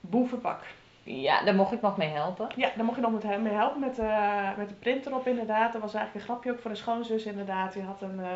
Boevenpak. 0.00 0.60
Ja, 1.02 1.42
daar 1.44 1.54
mocht 1.54 1.72
ik 1.72 1.80
nog 1.80 1.96
mee 1.96 2.08
helpen. 2.08 2.48
Ja, 2.56 2.68
daar 2.76 2.84
mocht 2.84 2.96
je 2.96 3.02
nog 3.02 3.12
met 3.12 3.22
hem 3.22 3.42
mee 3.42 3.52
helpen 3.52 3.80
met, 3.80 3.98
eh, 3.98 4.48
met 4.56 4.68
de 4.68 4.74
printer 4.74 5.14
op 5.14 5.26
inderdaad. 5.26 5.72
Dat 5.72 5.80
was 5.82 5.94
eigenlijk 5.94 6.14
een 6.26 6.32
grapje 6.32 6.50
ook 6.52 6.58
voor 6.60 6.70
de 6.70 6.76
schoonzus 6.76 7.24
inderdaad. 7.24 7.72
Die 7.72 7.82
had 7.82 8.02
een, 8.02 8.20
eh, 8.20 8.26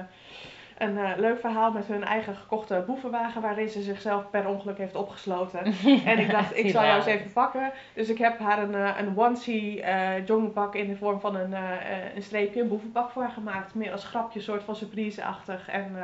een 0.79 0.99
eh, 0.99 1.11
leuk 1.17 1.41
verhaal 1.41 1.71
met 1.73 1.87
hun 1.87 2.05
eigen 2.05 2.35
gekochte 2.37 2.82
boevenwagen 2.87 3.43
waarin 3.43 3.69
ze 3.69 3.82
zichzelf 3.82 4.31
per 4.31 4.49
ongeluk 4.49 4.79
heeft 4.79 4.94
opgesloten. 4.94 5.61
En 6.05 6.19
ik 6.19 6.31
dacht, 6.31 6.56
ik 6.56 6.71
zal 6.71 6.82
jou 6.85 6.97
eens 6.97 7.06
even 7.06 7.32
pakken. 7.32 7.73
Dus 7.94 8.09
ik 8.09 8.19
heb 8.19 8.38
haar 8.38 8.62
een, 8.62 8.75
eh, 8.75 8.91
een 8.99 9.19
onesie 9.19 9.85
joggingpak 10.25 10.75
in 10.75 10.88
de 10.88 10.97
vorm 10.97 11.21
van 11.21 11.37
een, 11.37 11.53
een 12.17 12.23
streepje, 12.23 12.61
een 12.61 12.69
boevenpak 12.69 13.11
voor 13.11 13.23
haar 13.23 13.31
gemaakt. 13.31 13.75
Meer 13.75 13.93
als 13.93 14.05
grapje, 14.05 14.41
soort 14.41 14.62
van 14.62 14.76
surprise-achtig. 14.76 15.69
En 15.69 15.97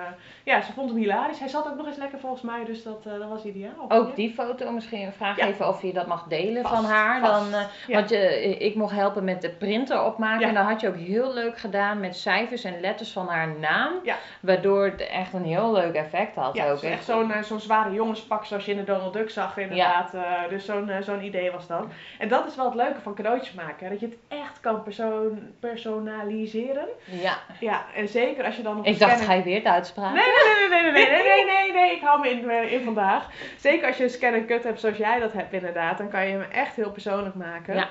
ja, 0.44 0.60
ze 0.62 0.72
vond 0.72 0.90
hem 0.90 0.98
hilarisch. 0.98 1.38
Hij 1.38 1.48
zat 1.48 1.66
ook 1.68 1.76
nog 1.76 1.86
eens 1.86 1.96
lekker 1.96 2.18
volgens 2.18 2.42
mij, 2.42 2.64
dus 2.64 2.82
dat, 2.82 3.02
dat 3.02 3.28
was 3.28 3.44
ideaal. 3.44 3.84
Ook 3.88 4.16
die 4.16 4.32
foto 4.34 4.70
misschien. 4.72 5.12
Vraag 5.12 5.36
Ja. 5.36 5.46
even 5.46 5.68
of 5.68 5.82
je 5.82 5.92
dat 5.92 6.06
mag 6.06 6.24
delen 6.28 6.62
Vast, 6.62 6.74
van 6.74 6.84
haar. 6.84 7.20
vast. 7.20 7.50
Dan, 7.50 7.60
Ja. 7.86 7.94
Want 7.94 8.08
je, 8.10 8.56
ik 8.58 8.74
mocht 8.74 8.94
helpen 8.94 9.24
met 9.24 9.42
de 9.42 9.50
printer 9.50 10.04
opmaken. 10.04 10.48
En 10.48 10.54
dat 10.54 10.64
had 10.64 10.80
je 10.80 10.88
ook 10.88 10.96
heel 10.96 11.32
leuk 11.34 11.58
gedaan 11.58 12.00
met 12.00 12.16
cijfers 12.16 12.64
en 12.64 12.80
letters 12.80 13.12
van 13.12 13.26
haar 13.28 13.48
naam. 13.58 13.92
Ja. 14.02 14.16
Waardoor 14.62 14.84
het 14.84 15.00
echt 15.06 15.32
een 15.32 15.44
heel 15.44 15.72
leuk 15.72 15.94
effect 15.94 16.34
had. 16.36 16.54
Ja, 16.56 16.64
ook. 16.64 16.70
het 16.70 16.82
is 16.82 16.90
echt 16.90 17.04
zo'n 17.04 17.32
eh, 17.32 17.42
zo'n 17.42 17.60
zware 17.60 17.92
jongenspak 17.92 18.44
zoals 18.44 18.64
je 18.64 18.70
in 18.70 18.76
de 18.76 18.84
Donald 18.84 19.12
Duck 19.12 19.30
zag 19.30 19.56
inderdaad. 19.56 20.14
Eh, 20.14 20.22
dus 20.48 20.64
zo'n 20.64 20.88
eh, 20.88 21.02
zo'n 21.02 21.22
idee 21.24 21.50
was 21.50 21.66
dat. 21.66 21.86
En 22.18 22.28
dat 22.28 22.46
is 22.46 22.56
wel 22.56 22.64
het 22.64 22.74
leuke 22.74 23.00
van 23.00 23.14
cadeautjes 23.14 23.52
maken. 23.54 23.84
hè, 23.86 23.90
Dat 23.90 24.00
je 24.00 24.06
het 24.06 24.16
echt 24.28 24.60
kan 24.60 24.82
persoon, 24.82 25.38
personaliseren. 25.60 26.88
Ja. 27.04 27.38
Ja, 27.60 27.84
en 27.94 28.08
zeker 28.08 28.44
als 28.44 28.56
je 28.56 28.62
dan 28.62 28.76
nog 28.76 28.86
Ik 28.86 28.98
dacht, 28.98 29.10
scanner- 29.12 29.28
ga 29.30 29.36
je 29.38 29.42
weer 29.42 29.56
het 29.56 29.66
uitspraken? 29.66 30.14
Nee, 30.14 30.24
nee, 30.24 30.68
nee, 30.68 30.82
nee, 30.82 30.92
nee, 30.92 31.04
nee, 31.10 31.22
nee, 31.22 31.44
nee, 31.44 31.44
nee, 31.44 31.72
nee, 31.72 31.92
ik 31.96 32.02
hou 32.02 32.20
me 32.20 32.30
in, 32.30 32.70
in 32.70 32.84
vandaag. 32.84 33.28
Zeker 33.56 33.86
als 33.86 33.96
je 33.96 34.02
een 34.04 34.10
scan 34.10 34.32
en 34.34 34.46
cut 34.46 34.64
hebt 34.64 34.80
zoals 34.80 34.96
jij 34.96 35.18
dat 35.20 35.32
hebt 35.32 35.52
inderdaad, 35.52 35.98
dan 35.98 36.08
kan 36.10 36.26
je 36.26 36.32
hem 36.32 36.50
echt 36.50 36.76
heel 36.76 36.90
persoonlijk 36.90 37.34
maken. 37.34 37.74
Ja. 37.74 37.88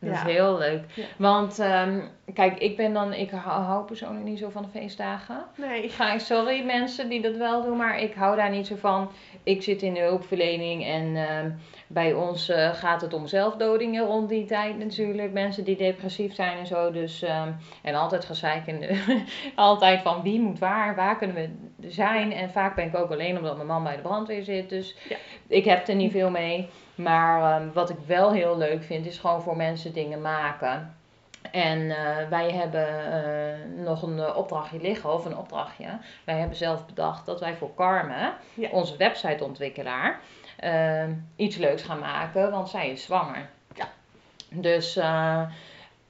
Dat 0.00 0.12
is 0.14 0.20
heel 0.22 0.58
leuk. 0.58 0.84
Ja. 0.94 1.04
Want 1.16 1.58
ehm, 1.58 2.00
kijk, 2.34 2.58
ik 2.58 2.76
ben 2.76 2.92
dan, 2.92 3.12
ik 3.12 3.30
hou, 3.30 3.62
hou 3.62 3.84
persoonlijk 3.84 4.24
niet 4.24 4.38
zo 4.38 4.50
van 4.50 4.62
de 4.62 4.68
feestdagen. 4.68 5.44
Nee. 5.56 5.88
Ga, 5.88 6.18
sorry 6.18 6.64
mensen 6.64 7.08
die 7.08 7.22
dat 7.22 7.36
wel 7.36 7.62
doen, 7.62 7.76
maar 7.76 8.00
ik 8.00 8.14
hou 8.14 8.36
daar 8.36 8.50
niet 8.50 8.66
zo 8.66 8.76
van. 8.76 9.10
Ik 9.42 9.62
zit 9.62 9.82
in 9.82 9.94
de 9.94 10.00
hulpverlening 10.00 10.84
en 10.84 11.16
ehm, 11.16 11.50
bij 11.86 12.12
ons 12.12 12.48
eh, 12.48 12.74
gaat 12.74 13.00
het 13.00 13.12
om 13.14 13.26
zelfdodingen 13.26 14.04
rond 14.04 14.28
die 14.28 14.44
tijd 14.44 14.78
natuurlijk. 14.78 15.32
Mensen 15.32 15.64
die 15.64 15.76
depressief 15.76 16.34
zijn 16.34 16.58
en 16.58 16.66
zo. 16.66 16.90
Dus, 16.90 17.22
ehm, 17.22 17.48
en 17.82 17.94
altijd 17.94 18.24
gezeik 18.24 18.64
de- 18.66 19.22
altijd 19.54 20.02
van 20.02 20.22
wie 20.22 20.40
moet 20.40 20.58
waar, 20.58 20.94
waar 20.96 21.16
kunnen 21.18 21.36
we 21.76 21.90
zijn. 21.90 22.32
En 22.32 22.50
vaak 22.50 22.74
ben 22.74 22.86
ik 22.86 22.96
ook 22.96 23.10
alleen 23.10 23.36
omdat 23.36 23.54
mijn 23.56 23.68
man 23.68 23.82
bij 23.84 23.96
de 23.96 24.02
brandweer 24.02 24.42
zit. 24.42 24.68
Dus 24.68 24.96
Ja. 25.08 25.16
ik 25.48 25.64
heb 25.64 25.88
er 25.88 25.94
niet 25.94 26.12
veel 26.12 26.30
mee. 26.30 26.68
Maar 26.98 27.60
ehm, 27.60 27.72
wat 27.72 27.90
ik 27.90 27.96
wel 28.06 28.32
heel 28.32 28.58
leuk 28.58 28.82
vind, 28.84 29.06
is 29.06 29.18
gewoon 29.18 29.42
voor 29.42 29.56
mensen 29.56 29.92
dingen 29.92 30.20
maken. 30.20 30.92
En 31.50 31.90
eh, 31.90 32.28
wij 32.30 32.50
hebben 32.52 33.12
eh, 33.12 33.84
nog 33.84 34.02
een 34.02 34.18
eh, 34.18 34.36
opdrachtje 34.36 34.80
liggen, 34.80 35.12
of 35.12 35.24
een 35.24 35.36
opdrachtje. 35.36 35.86
Wij 36.24 36.38
hebben 36.38 36.56
zelf 36.56 36.86
bedacht 36.86 37.26
dat 37.26 37.40
wij 37.40 37.54
voor 37.56 37.74
Carmen, 37.74 38.32
Ja. 38.54 38.68
onze 38.70 38.96
websiteontwikkelaar, 38.96 40.20
eh, 40.56 41.04
iets 41.36 41.56
leuks 41.56 41.82
gaan 41.82 41.98
maken, 41.98 42.50
want 42.50 42.68
zij 42.68 42.90
is 42.90 43.02
zwanger. 43.02 43.48
Ja. 43.74 43.88
Dus 44.48 44.96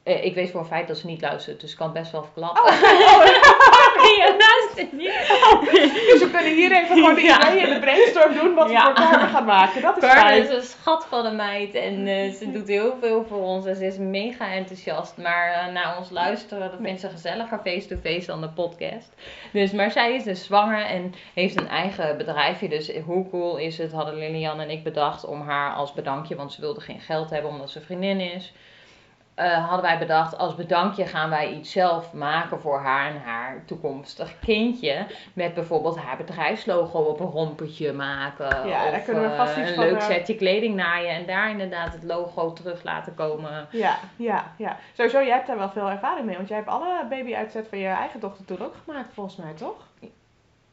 ik 0.02 0.34
weet 0.34 0.50
voor 0.50 0.60
een 0.60 0.66
feit 0.66 0.88
dat 0.88 0.98
ze 0.98 1.06
niet 1.06 1.20
luistert, 1.20 1.60
dus 1.60 1.70
ik 1.70 1.76
kan 1.76 1.92
best 1.92 2.12
wel 2.12 2.22
verklappen. 2.22 2.62
Oh, 2.64 2.70
oh, 2.80 3.47
je 3.58 4.34
luistert 4.38 4.92
niet. 4.92 5.06
Dus 6.10 6.20
we 6.20 6.30
kunnen 6.32 6.54
hier 6.54 6.72
even 6.72 6.96
gewoon 6.96 7.20
Ja. 7.20 7.48
in 7.48 7.74
de 7.74 7.80
brainstorm 7.80 8.34
doen 8.34 8.54
wat 8.54 8.70
Ja. 8.70 8.92
we 8.92 9.00
voor 9.00 9.10
elkaar 9.12 9.28
gaan 9.28 9.44
maken. 9.44 9.82
Dat 9.82 10.02
is 10.02 10.08
fijn. 10.10 10.42
is 10.42 10.48
een 10.48 10.62
schat 10.62 11.06
van 11.08 11.26
een 11.26 11.36
meid 11.36 11.74
en 11.74 12.06
eh, 12.06 12.32
ze 12.32 12.52
doet 12.52 12.68
heel 12.68 12.96
veel 13.00 13.24
voor 13.28 13.42
ons 13.42 13.66
en 13.66 13.76
ze 13.76 13.86
is 13.86 13.96
mega 13.98 14.52
enthousiast. 14.52 15.16
Maar 15.16 15.52
eh, 15.52 15.72
naar 15.72 15.98
ons 15.98 16.10
luisteren, 16.10 16.70
dat 16.70 16.78
vindt 16.82 17.00
ze 17.00 17.08
gezelliger 17.08 17.60
face-to-face 17.64 18.26
dan 18.26 18.40
de 18.40 18.48
podcast. 18.48 19.14
Dus, 19.52 19.72
maar 19.72 19.90
zij 19.90 20.14
is 20.14 20.22
dus 20.22 20.44
zwanger 20.44 20.84
en 20.84 21.14
heeft 21.34 21.60
een 21.60 21.68
eigen 21.68 22.16
bedrijfje. 22.16 22.68
Dus 22.68 22.90
hoe 23.04 23.30
cool 23.30 23.56
is 23.56 23.78
het, 23.78 23.92
hadden 23.92 24.14
Lilian 24.18 24.60
en 24.60 24.70
ik 24.70 24.82
bedacht 24.84 25.24
om 25.24 25.40
haar 25.40 25.72
als 25.74 25.92
bedankje, 25.92 26.34
want 26.36 26.52
ze 26.52 26.60
wilde 26.60 26.80
geen 26.80 27.00
geld 27.00 27.30
hebben 27.30 27.50
omdat 27.50 27.70
ze 27.70 27.80
vriendin 27.80 28.20
is. 28.20 28.52
Eh, 29.38 29.66
hadden 29.66 29.82
wij 29.82 29.98
bedacht, 29.98 30.38
als 30.38 30.54
bedankje 30.54 31.06
gaan 31.06 31.30
wij 31.30 31.52
iets 31.52 31.70
zelf 31.72 32.12
maken 32.12 32.60
voor 32.60 32.78
haar 32.78 33.10
en 33.10 33.20
haar 33.20 33.62
toekomstig 33.66 34.38
kindje. 34.38 35.06
Met 35.32 35.54
bijvoorbeeld 35.54 35.98
haar 35.98 36.16
bedrijfslogo 36.16 36.98
op 36.98 37.20
een 37.20 37.30
rompertje 37.30 37.92
maken. 37.92 38.68
Ja, 38.68 38.84
daar 38.84 38.98
of 38.98 39.04
kunnen 39.04 39.30
we 39.30 39.36
vast 39.36 39.54
eh, 39.54 39.60
iets 39.60 39.70
een 39.70 39.76
van, 39.76 39.84
leuk 39.84 39.96
eh, 39.96 40.06
setje 40.06 40.34
kleding 40.34 40.74
naaien 40.74 41.10
en 41.10 41.26
daar 41.26 41.50
inderdaad 41.50 41.92
het 41.92 42.02
logo 42.02 42.52
terug 42.52 42.82
laten 42.82 43.14
komen. 43.14 43.66
Ja, 43.70 43.98
ja, 44.16 44.52
ja. 44.56 44.76
Sowieso, 44.92 45.22
jij 45.22 45.34
hebt 45.34 45.46
daar 45.46 45.58
wel 45.58 45.70
veel 45.70 45.90
ervaring 45.90 46.26
mee. 46.26 46.36
Want 46.36 46.48
jij 46.48 46.56
hebt 46.56 46.68
alle 46.68 47.06
baby-uitzet 47.08 47.68
van 47.68 47.78
je 47.78 47.86
eigen 47.86 48.20
dochter 48.20 48.44
toen 48.44 48.62
ook 48.62 48.74
gemaakt, 48.84 49.14
volgens 49.14 49.36
mij, 49.36 49.52
toch? 49.52 49.86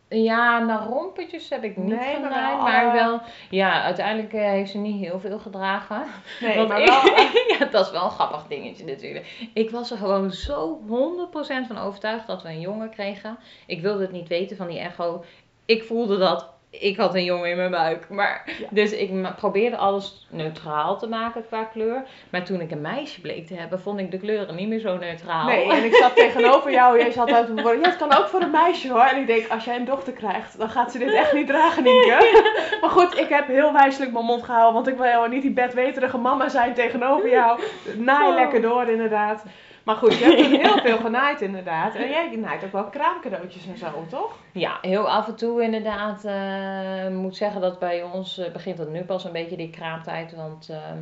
Ja, 0.10 0.60
nou 0.60 0.90
rompertjes 0.90 1.50
heb 1.50 1.64
ik 1.64 1.78
niet 1.78 2.00
Nee, 2.00 2.20
maar 2.20 2.30
wel, 2.30 2.58
maar 2.62 2.94
wel, 2.94 3.22
ja, 3.50 3.82
uiteindelijk 3.84 4.34
eh, 4.34 4.42
heeft 4.50 4.72
ze 4.72 4.78
niet 4.78 5.06
heel 5.06 5.20
veel 5.20 5.40
gedragen. 5.40 6.04
Nee, 6.42 6.56
Want 6.56 6.68
maar 6.68 6.82
ik- 6.82 6.86
wel... 6.88 7.02
ja, 7.60 7.66
dat 7.66 7.86
is 7.86 7.92
wel 7.92 8.04
een 8.04 8.10
grappig 8.12 8.44
dingetje 8.48 8.86
natuurlijk. 8.86 9.50
Ik 9.54 9.70
was 9.70 9.92
er 9.92 9.98
gewoon 9.98 10.32
zo 10.32 10.80
100% 10.88 11.68
van 11.68 11.78
overtuigd 11.78 12.28
dat 12.28 12.42
we 12.44 12.50
een 12.50 12.60
jongen 12.60 12.90
kregen. 12.90 13.38
Ik 13.66 13.82
wilde 13.82 14.02
het 14.02 14.12
niet 14.12 14.28
weten 14.28 14.58
van 14.58 14.68
die 14.68 14.80
echo. 14.80 15.24
Ik 15.66 15.84
voelde 15.84 16.18
dat. 16.18 16.54
Ik 16.80 16.98
had 16.98 17.16
een 17.16 17.24
jongen 17.24 17.50
in 17.50 17.58
mijn 17.58 17.72
buik. 17.72 18.10
Maar, 18.10 18.44
Ja. 18.60 18.68
Dus 18.70 18.92
ik 18.92 19.36
probeerde 19.36 19.78
alles 19.78 20.28
neutraal 20.30 20.98
te 20.98 21.08
maken 21.08 21.46
qua 21.48 21.64
kleur. 21.64 22.04
Maar 22.30 22.44
toen 22.44 22.62
ik 22.62 22.72
een 22.72 22.82
meisje 22.82 23.22
bleek 23.22 23.48
te 23.48 23.56
hebben, 23.56 23.80
vond 23.82 24.00
ik 24.00 24.12
de 24.12 24.18
kleuren 24.18 24.56
niet 24.56 24.68
meer 24.68 24.80
zo 24.80 24.98
neutraal. 24.98 25.46
Nee, 25.46 25.72
en 25.72 25.84
ik 25.84 25.96
zat 25.96 26.16
tegenover 26.26 26.72
jou. 26.72 26.98
Jij 27.00 27.12
zat 27.12 27.32
uit 27.32 27.48
worden. 27.48 27.80
Ja, 27.80 27.86
het 27.90 27.98
kan 27.98 28.14
ook 28.18 28.28
voor 28.28 28.42
een 28.42 28.52
meisje 28.52 28.90
hoor. 28.92 29.02
En 29.06 29.18
ik 29.20 29.28
denk, 29.28 29.48
als 29.50 29.66
jij 29.66 29.76
een 29.76 29.86
dochter 29.86 30.14
krijgt, 30.14 30.58
dan 30.58 30.70
gaat 30.70 30.92
ze 30.92 30.98
dit 30.98 31.14
echt 31.14 31.34
niet 31.34 31.48
dragen, 31.48 31.84
Nienke. 31.84 32.44
Maar 32.82 32.90
goed, 32.90 33.18
ik 33.18 33.30
heb 33.30 33.48
heel 33.48 33.74
wijselijk 33.74 34.12
mijn 34.12 34.26
mond 34.26 34.44
gehouden. 34.44 34.74
Want 34.74 34.88
ik 34.88 34.96
wil 34.98 35.06
jou 35.06 35.30
niet 35.30 35.42
die 35.42 35.52
bedweterige 35.54 36.18
mama 36.18 36.50
zijn 36.50 36.74
tegenover 36.74 37.30
jou. 37.30 37.60
Naai 37.98 38.28
Oh. 38.30 38.36
lekker 38.36 38.62
door, 38.62 38.88
inderdaad. 38.90 39.44
Maar 39.86 39.96
goed, 39.96 40.18
je 40.18 40.24
hebt 40.26 40.38
toen 40.38 40.60
heel 40.62 40.78
veel 40.78 40.98
genaaid, 40.98 41.42
inderdaad. 41.42 41.96
En 41.96 42.10
jij 42.10 42.36
naait 42.36 42.64
ook 42.64 42.72
wel 42.72 42.84
kraamcadeautjes 42.90 43.68
en 43.68 43.78
zo, 43.78 44.06
toch? 44.10 44.32
Ja, 44.52 44.78
heel 44.82 45.10
af 45.10 45.28
en 45.28 45.36
toe 45.36 45.64
inderdaad. 45.64 46.26
eh, 46.26 47.06
Ik 47.06 47.12
moet 47.12 47.36
zeggen 47.36 47.62
dat 47.62 47.80
bij 47.80 48.04
ons 48.04 48.38
eh, 48.38 48.52
begint 48.52 48.78
dat 48.78 48.90
nu 48.90 49.04
pas 49.04 49.24
een 49.24 49.32
beetje 49.32 49.58
die 49.58 49.70
kraamtijd. 49.70 50.36
Want 50.36 50.70
ehm, 50.70 50.98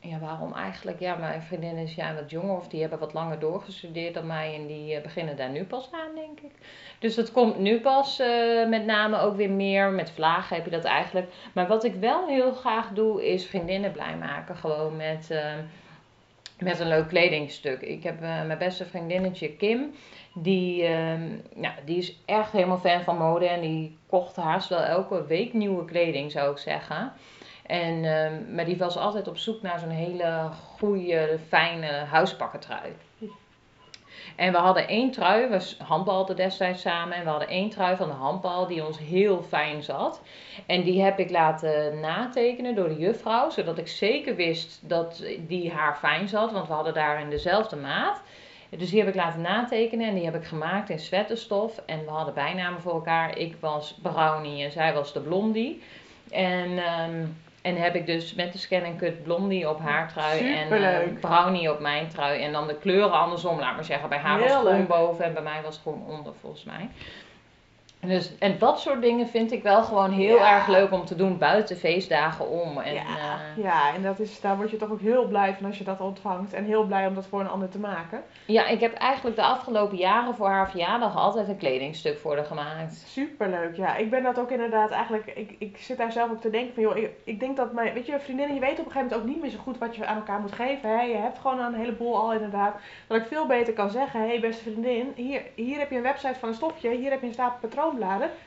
ja, 0.00 0.18
waarom 0.18 0.52
eigenlijk? 0.54 1.00
Ja, 1.00 1.14
mijn 1.16 1.42
vriendinnen 1.42 1.88
zijn 1.88 2.14
wat 2.14 2.30
jonger 2.30 2.56
of 2.56 2.68
die 2.68 2.80
hebben 2.80 2.98
wat 2.98 3.12
langer 3.12 3.38
doorgestudeerd 3.38 4.14
dan 4.14 4.26
mij. 4.26 4.54
En 4.54 4.66
die 4.66 4.94
eh, 4.94 5.02
beginnen 5.02 5.36
daar 5.36 5.50
nu 5.50 5.64
pas 5.64 5.88
aan, 5.92 6.14
denk 6.14 6.40
ik. 6.40 6.52
Dus 6.98 7.14
dat 7.14 7.32
komt 7.32 7.58
nu 7.58 7.80
pas 7.80 8.22
met 8.68 8.84
name 8.84 9.18
ook 9.18 9.36
weer 9.36 9.50
meer. 9.50 9.90
Met 9.90 10.10
vlagen 10.10 10.56
heb 10.56 10.64
je 10.64 10.70
dat 10.70 10.84
eigenlijk. 10.84 11.32
Maar 11.52 11.66
wat 11.66 11.84
ik 11.84 11.94
wel 11.94 12.26
heel 12.26 12.52
graag 12.52 12.88
doe, 12.88 13.26
is 13.32 13.46
vriendinnen 13.46 13.92
blij 13.92 14.16
maken. 14.16 14.56
Gewoon 14.56 14.96
met, 14.96 15.30
ehm, 15.30 15.58
met 16.62 16.80
een 16.80 16.88
leuk 16.88 17.08
kledingstuk. 17.08 17.80
Ik 17.80 18.02
heb 18.02 18.22
eh, 18.22 18.44
mijn 18.44 18.58
beste 18.58 18.84
vriendinnetje 18.84 19.56
Kim. 19.56 19.94
Die, 20.34 20.84
ehm, 20.84 21.28
nou, 21.54 21.74
die 21.84 21.96
is 21.96 22.18
echt 22.24 22.52
helemaal 22.52 22.78
fan 22.78 23.02
van 23.02 23.16
mode 23.16 23.46
en 23.46 23.60
die 23.60 23.96
kocht 24.06 24.36
haast 24.36 24.68
wel 24.68 24.82
elke 24.82 25.26
week 25.26 25.52
nieuwe 25.52 25.84
kleding, 25.84 26.30
zou 26.30 26.50
ik 26.50 26.58
zeggen. 26.58 27.12
En, 27.66 28.04
ehm, 28.04 28.54
maar 28.54 28.64
die 28.64 28.76
was 28.76 28.96
altijd 28.96 29.28
op 29.28 29.36
zoek 29.36 29.62
naar 29.62 29.78
zo'n 29.78 29.88
hele 29.88 30.48
goede, 30.76 31.38
fijne 31.48 31.86
huispakkentrui. 31.86 32.92
En 34.36 34.52
we 34.52 34.58
hadden 34.58 34.88
één 34.88 35.10
trui, 35.10 35.48
we 35.48 35.74
handbalden 35.84 36.36
destijds 36.36 36.80
samen. 36.80 37.16
En 37.16 37.24
we 37.24 37.30
hadden 37.30 37.48
één 37.48 37.70
trui 37.70 37.96
van 37.96 38.08
de 38.08 38.14
handbal 38.14 38.66
die 38.66 38.86
ons 38.86 38.98
heel 38.98 39.42
fijn 39.42 39.82
zat. 39.82 40.20
En 40.66 40.82
die 40.82 41.02
heb 41.02 41.18
ik 41.18 41.30
laten 41.30 42.00
natekenen 42.00 42.74
door 42.74 42.88
de 42.88 42.98
juffrouw. 42.98 43.50
Zodat 43.50 43.78
ik 43.78 43.88
zeker 43.88 44.36
wist 44.36 44.80
dat 44.88 45.24
die 45.46 45.72
haar 45.72 45.96
fijn 45.96 46.28
zat. 46.28 46.52
Want 46.52 46.66
we 46.66 46.72
hadden 46.72 46.94
daar 46.94 47.20
in 47.20 47.30
dezelfde 47.30 47.76
maat. 47.76 48.22
Dus 48.78 48.90
die 48.90 48.98
heb 48.98 49.08
ik 49.08 49.14
laten 49.14 49.40
natekenen 49.40 50.08
en 50.08 50.14
die 50.14 50.24
heb 50.24 50.34
ik 50.34 50.44
gemaakt 50.44 50.90
in 50.90 50.98
sweaterstof. 50.98 51.82
En 51.86 52.04
we 52.04 52.10
hadden 52.10 52.34
bijnamen 52.34 52.80
voor 52.80 52.92
elkaar. 52.92 53.38
Ik 53.38 53.56
was 53.60 53.98
Brownie 54.02 54.64
en 54.64 54.70
zij 54.70 54.94
was 54.94 55.12
de 55.12 55.20
Blondie. 55.20 55.82
En, 56.30 56.78
ehm, 56.78 57.26
en 57.62 57.76
heb 57.76 57.94
ik 57.94 58.06
dus 58.06 58.34
met 58.34 58.52
de 58.52 58.58
scan 58.58 58.82
en 58.82 58.96
cut 58.96 59.22
Blondie 59.22 59.68
op 59.68 59.80
haar 59.80 60.12
trui 60.12 60.54
en 60.54 60.72
eh, 60.72 61.20
Brownie 61.20 61.72
op 61.72 61.80
mijn 61.80 62.08
trui. 62.08 62.42
En 62.42 62.52
dan 62.52 62.66
de 62.66 62.78
kleuren 62.78 63.12
andersom, 63.12 63.58
laat 63.58 63.74
maar 63.74 63.84
zeggen. 63.84 64.08
Bij 64.08 64.18
haar 64.18 64.38
was 64.38 64.48
Heel 64.48 64.58
het 64.58 64.66
groen 64.66 64.78
leuk. 64.78 64.88
boven 64.88 65.24
en 65.24 65.34
bij 65.34 65.42
mij 65.42 65.62
was 65.62 65.74
het 65.74 65.82
groen 65.82 66.06
onder 66.06 66.32
volgens 66.40 66.64
mij. 66.64 66.88
Dus, 68.06 68.38
en 68.38 68.58
dat 68.58 68.80
soort 68.80 69.02
dingen 69.02 69.26
vind 69.28 69.52
ik 69.52 69.62
wel 69.62 69.82
gewoon 69.82 70.10
heel 70.10 70.36
Ja. 70.36 70.54
erg 70.54 70.66
leuk 70.66 70.92
om 70.92 71.04
te 71.04 71.16
doen 71.16 71.38
buiten 71.38 71.76
feestdagen 71.76 72.48
om. 72.48 72.78
En, 72.78 72.94
ja, 72.94 73.00
eh, 73.00 73.62
ja, 73.62 73.94
en 73.94 74.02
dat 74.02 74.18
is, 74.18 74.40
daar 74.40 74.56
word 74.56 74.70
je 74.70 74.76
toch 74.76 74.90
ook 74.90 75.00
heel 75.00 75.26
blij 75.26 75.54
van 75.54 75.66
als 75.66 75.78
je 75.78 75.84
dat 75.84 76.00
ontvangt. 76.00 76.52
En 76.52 76.64
heel 76.64 76.84
blij 76.84 77.06
om 77.06 77.14
dat 77.14 77.26
voor 77.26 77.40
een 77.40 77.48
ander 77.48 77.68
te 77.68 77.78
maken. 77.78 78.22
Ja, 78.46 78.66
ik 78.66 78.80
heb 78.80 78.94
eigenlijk 78.94 79.36
de 79.36 79.42
afgelopen 79.42 79.96
jaren 79.96 80.34
voor 80.34 80.48
haar 80.48 80.70
verjaardag 80.70 81.16
altijd 81.16 81.48
een 81.48 81.56
kledingstuk 81.56 82.18
voor 82.18 82.36
haar 82.36 82.44
gemaakt. 82.44 82.94
Superleuk, 83.06 83.76
ja. 83.76 83.96
Ik 83.96 84.10
ben 84.10 84.22
dat 84.22 84.38
ook 84.38 84.50
inderdaad 84.50 84.90
eigenlijk. 84.90 85.26
Ik, 85.34 85.56
ik 85.58 85.76
zit 85.78 85.96
daar 85.98 86.12
zelf 86.12 86.30
ook 86.30 86.40
te 86.40 86.50
denken 86.50 86.74
van, 86.74 86.82
joh, 86.82 86.96
ik, 86.96 87.10
ik 87.24 87.40
denk 87.40 87.56
dat 87.56 87.72
mijn. 87.72 87.94
Weet 87.94 88.06
je, 88.06 88.18
vriendinnen, 88.20 88.54
je 88.54 88.60
weet 88.60 88.78
op 88.78 88.86
een 88.86 88.92
gegeven 88.92 89.02
moment 89.08 89.20
ook 89.20 89.28
niet 89.34 89.40
meer 89.40 89.50
zo 89.50 89.58
goed 89.58 89.78
wat 89.78 89.96
je 89.96 90.06
aan 90.06 90.16
elkaar 90.16 90.40
moet 90.40 90.52
geven. 90.52 90.90
Hè? 90.98 91.02
Je 91.02 91.16
hebt 91.16 91.38
gewoon 91.38 91.58
een 91.58 91.74
heleboel 91.74 92.16
al 92.16 92.32
inderdaad. 92.32 92.74
Dat 93.06 93.16
ik 93.20 93.26
veel 93.26 93.46
beter 93.46 93.72
kan 93.72 93.90
zeggen: 93.90 94.20
hé, 94.20 94.26
hey, 94.26 94.40
beste 94.40 94.62
vriendin, 94.62 95.12
hier, 95.14 95.42
hier 95.54 95.78
heb 95.78 95.90
je 95.90 95.96
een 95.96 96.02
website 96.02 96.38
van 96.38 96.48
een 96.48 96.54
stofje. 96.54 96.90
Hier 96.90 97.10
heb 97.10 97.20
je 97.20 97.26
een 97.26 97.32
stapel 97.32 97.68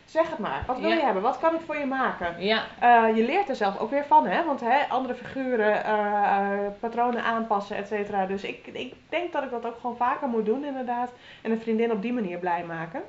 Zeg 0.06 0.30
het 0.30 0.40
maar. 0.40 0.64
Wat 0.68 0.80
wil 0.80 0.90
Ja. 0.90 0.96
je 0.96 1.02
hebben? 1.02 1.22
Wat 1.22 1.40
kan 1.40 1.54
ik 1.56 1.62
voor 1.66 1.78
je 1.78 1.86
maken? 1.86 2.36
Ja, 2.44 2.64
Eh, 2.80 3.16
je 3.16 3.24
leert 3.26 3.50
er 3.50 3.56
zelf 3.56 3.78
ook 3.80 3.90
weer 3.90 4.06
van, 4.06 4.28
hè? 4.28 4.46
Want 4.46 4.62
hè, 4.62 4.78
andere 4.90 5.14
figuren, 5.16 5.84
eh, 5.84 5.92
eh, 5.94 6.72
patronen 6.80 7.24
aanpassen, 7.24 7.76
et 7.78 7.88
cetera. 7.88 8.26
Dus 8.26 8.44
ik, 8.44 8.68
ik 8.68 8.94
denk 9.10 9.34
dat 9.34 9.44
ik 9.44 9.52
dat 9.52 9.66
ook 9.66 9.78
gewoon 9.82 9.98
vaker 9.98 10.28
moet 10.28 10.46
doen, 10.46 10.66
inderdaad. 10.66 11.12
En 11.42 11.52
een 11.52 11.62
vriendin 11.62 11.92
op 11.92 12.02
die 12.02 12.14
manier 12.14 12.38
blij 12.38 12.64
maken. 12.64 13.02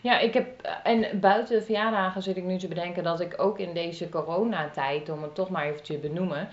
Ja, 0.00 0.18
ik 0.18 0.34
heb, 0.34 0.46
en 0.82 1.20
buiten 1.20 1.64
verjaardagen 1.64 2.22
zit 2.22 2.36
ik 2.36 2.44
nu 2.44 2.56
te 2.58 2.68
bedenken 2.68 3.02
dat 3.02 3.20
ik 3.20 3.34
ook 3.36 3.58
in 3.58 3.74
deze 3.74 4.08
coronatijd, 4.08 5.08
om 5.10 5.22
het 5.22 5.34
toch 5.34 5.48
maar 5.50 5.64
even 5.64 5.82
te 5.82 5.98
benoemen, 5.98 6.48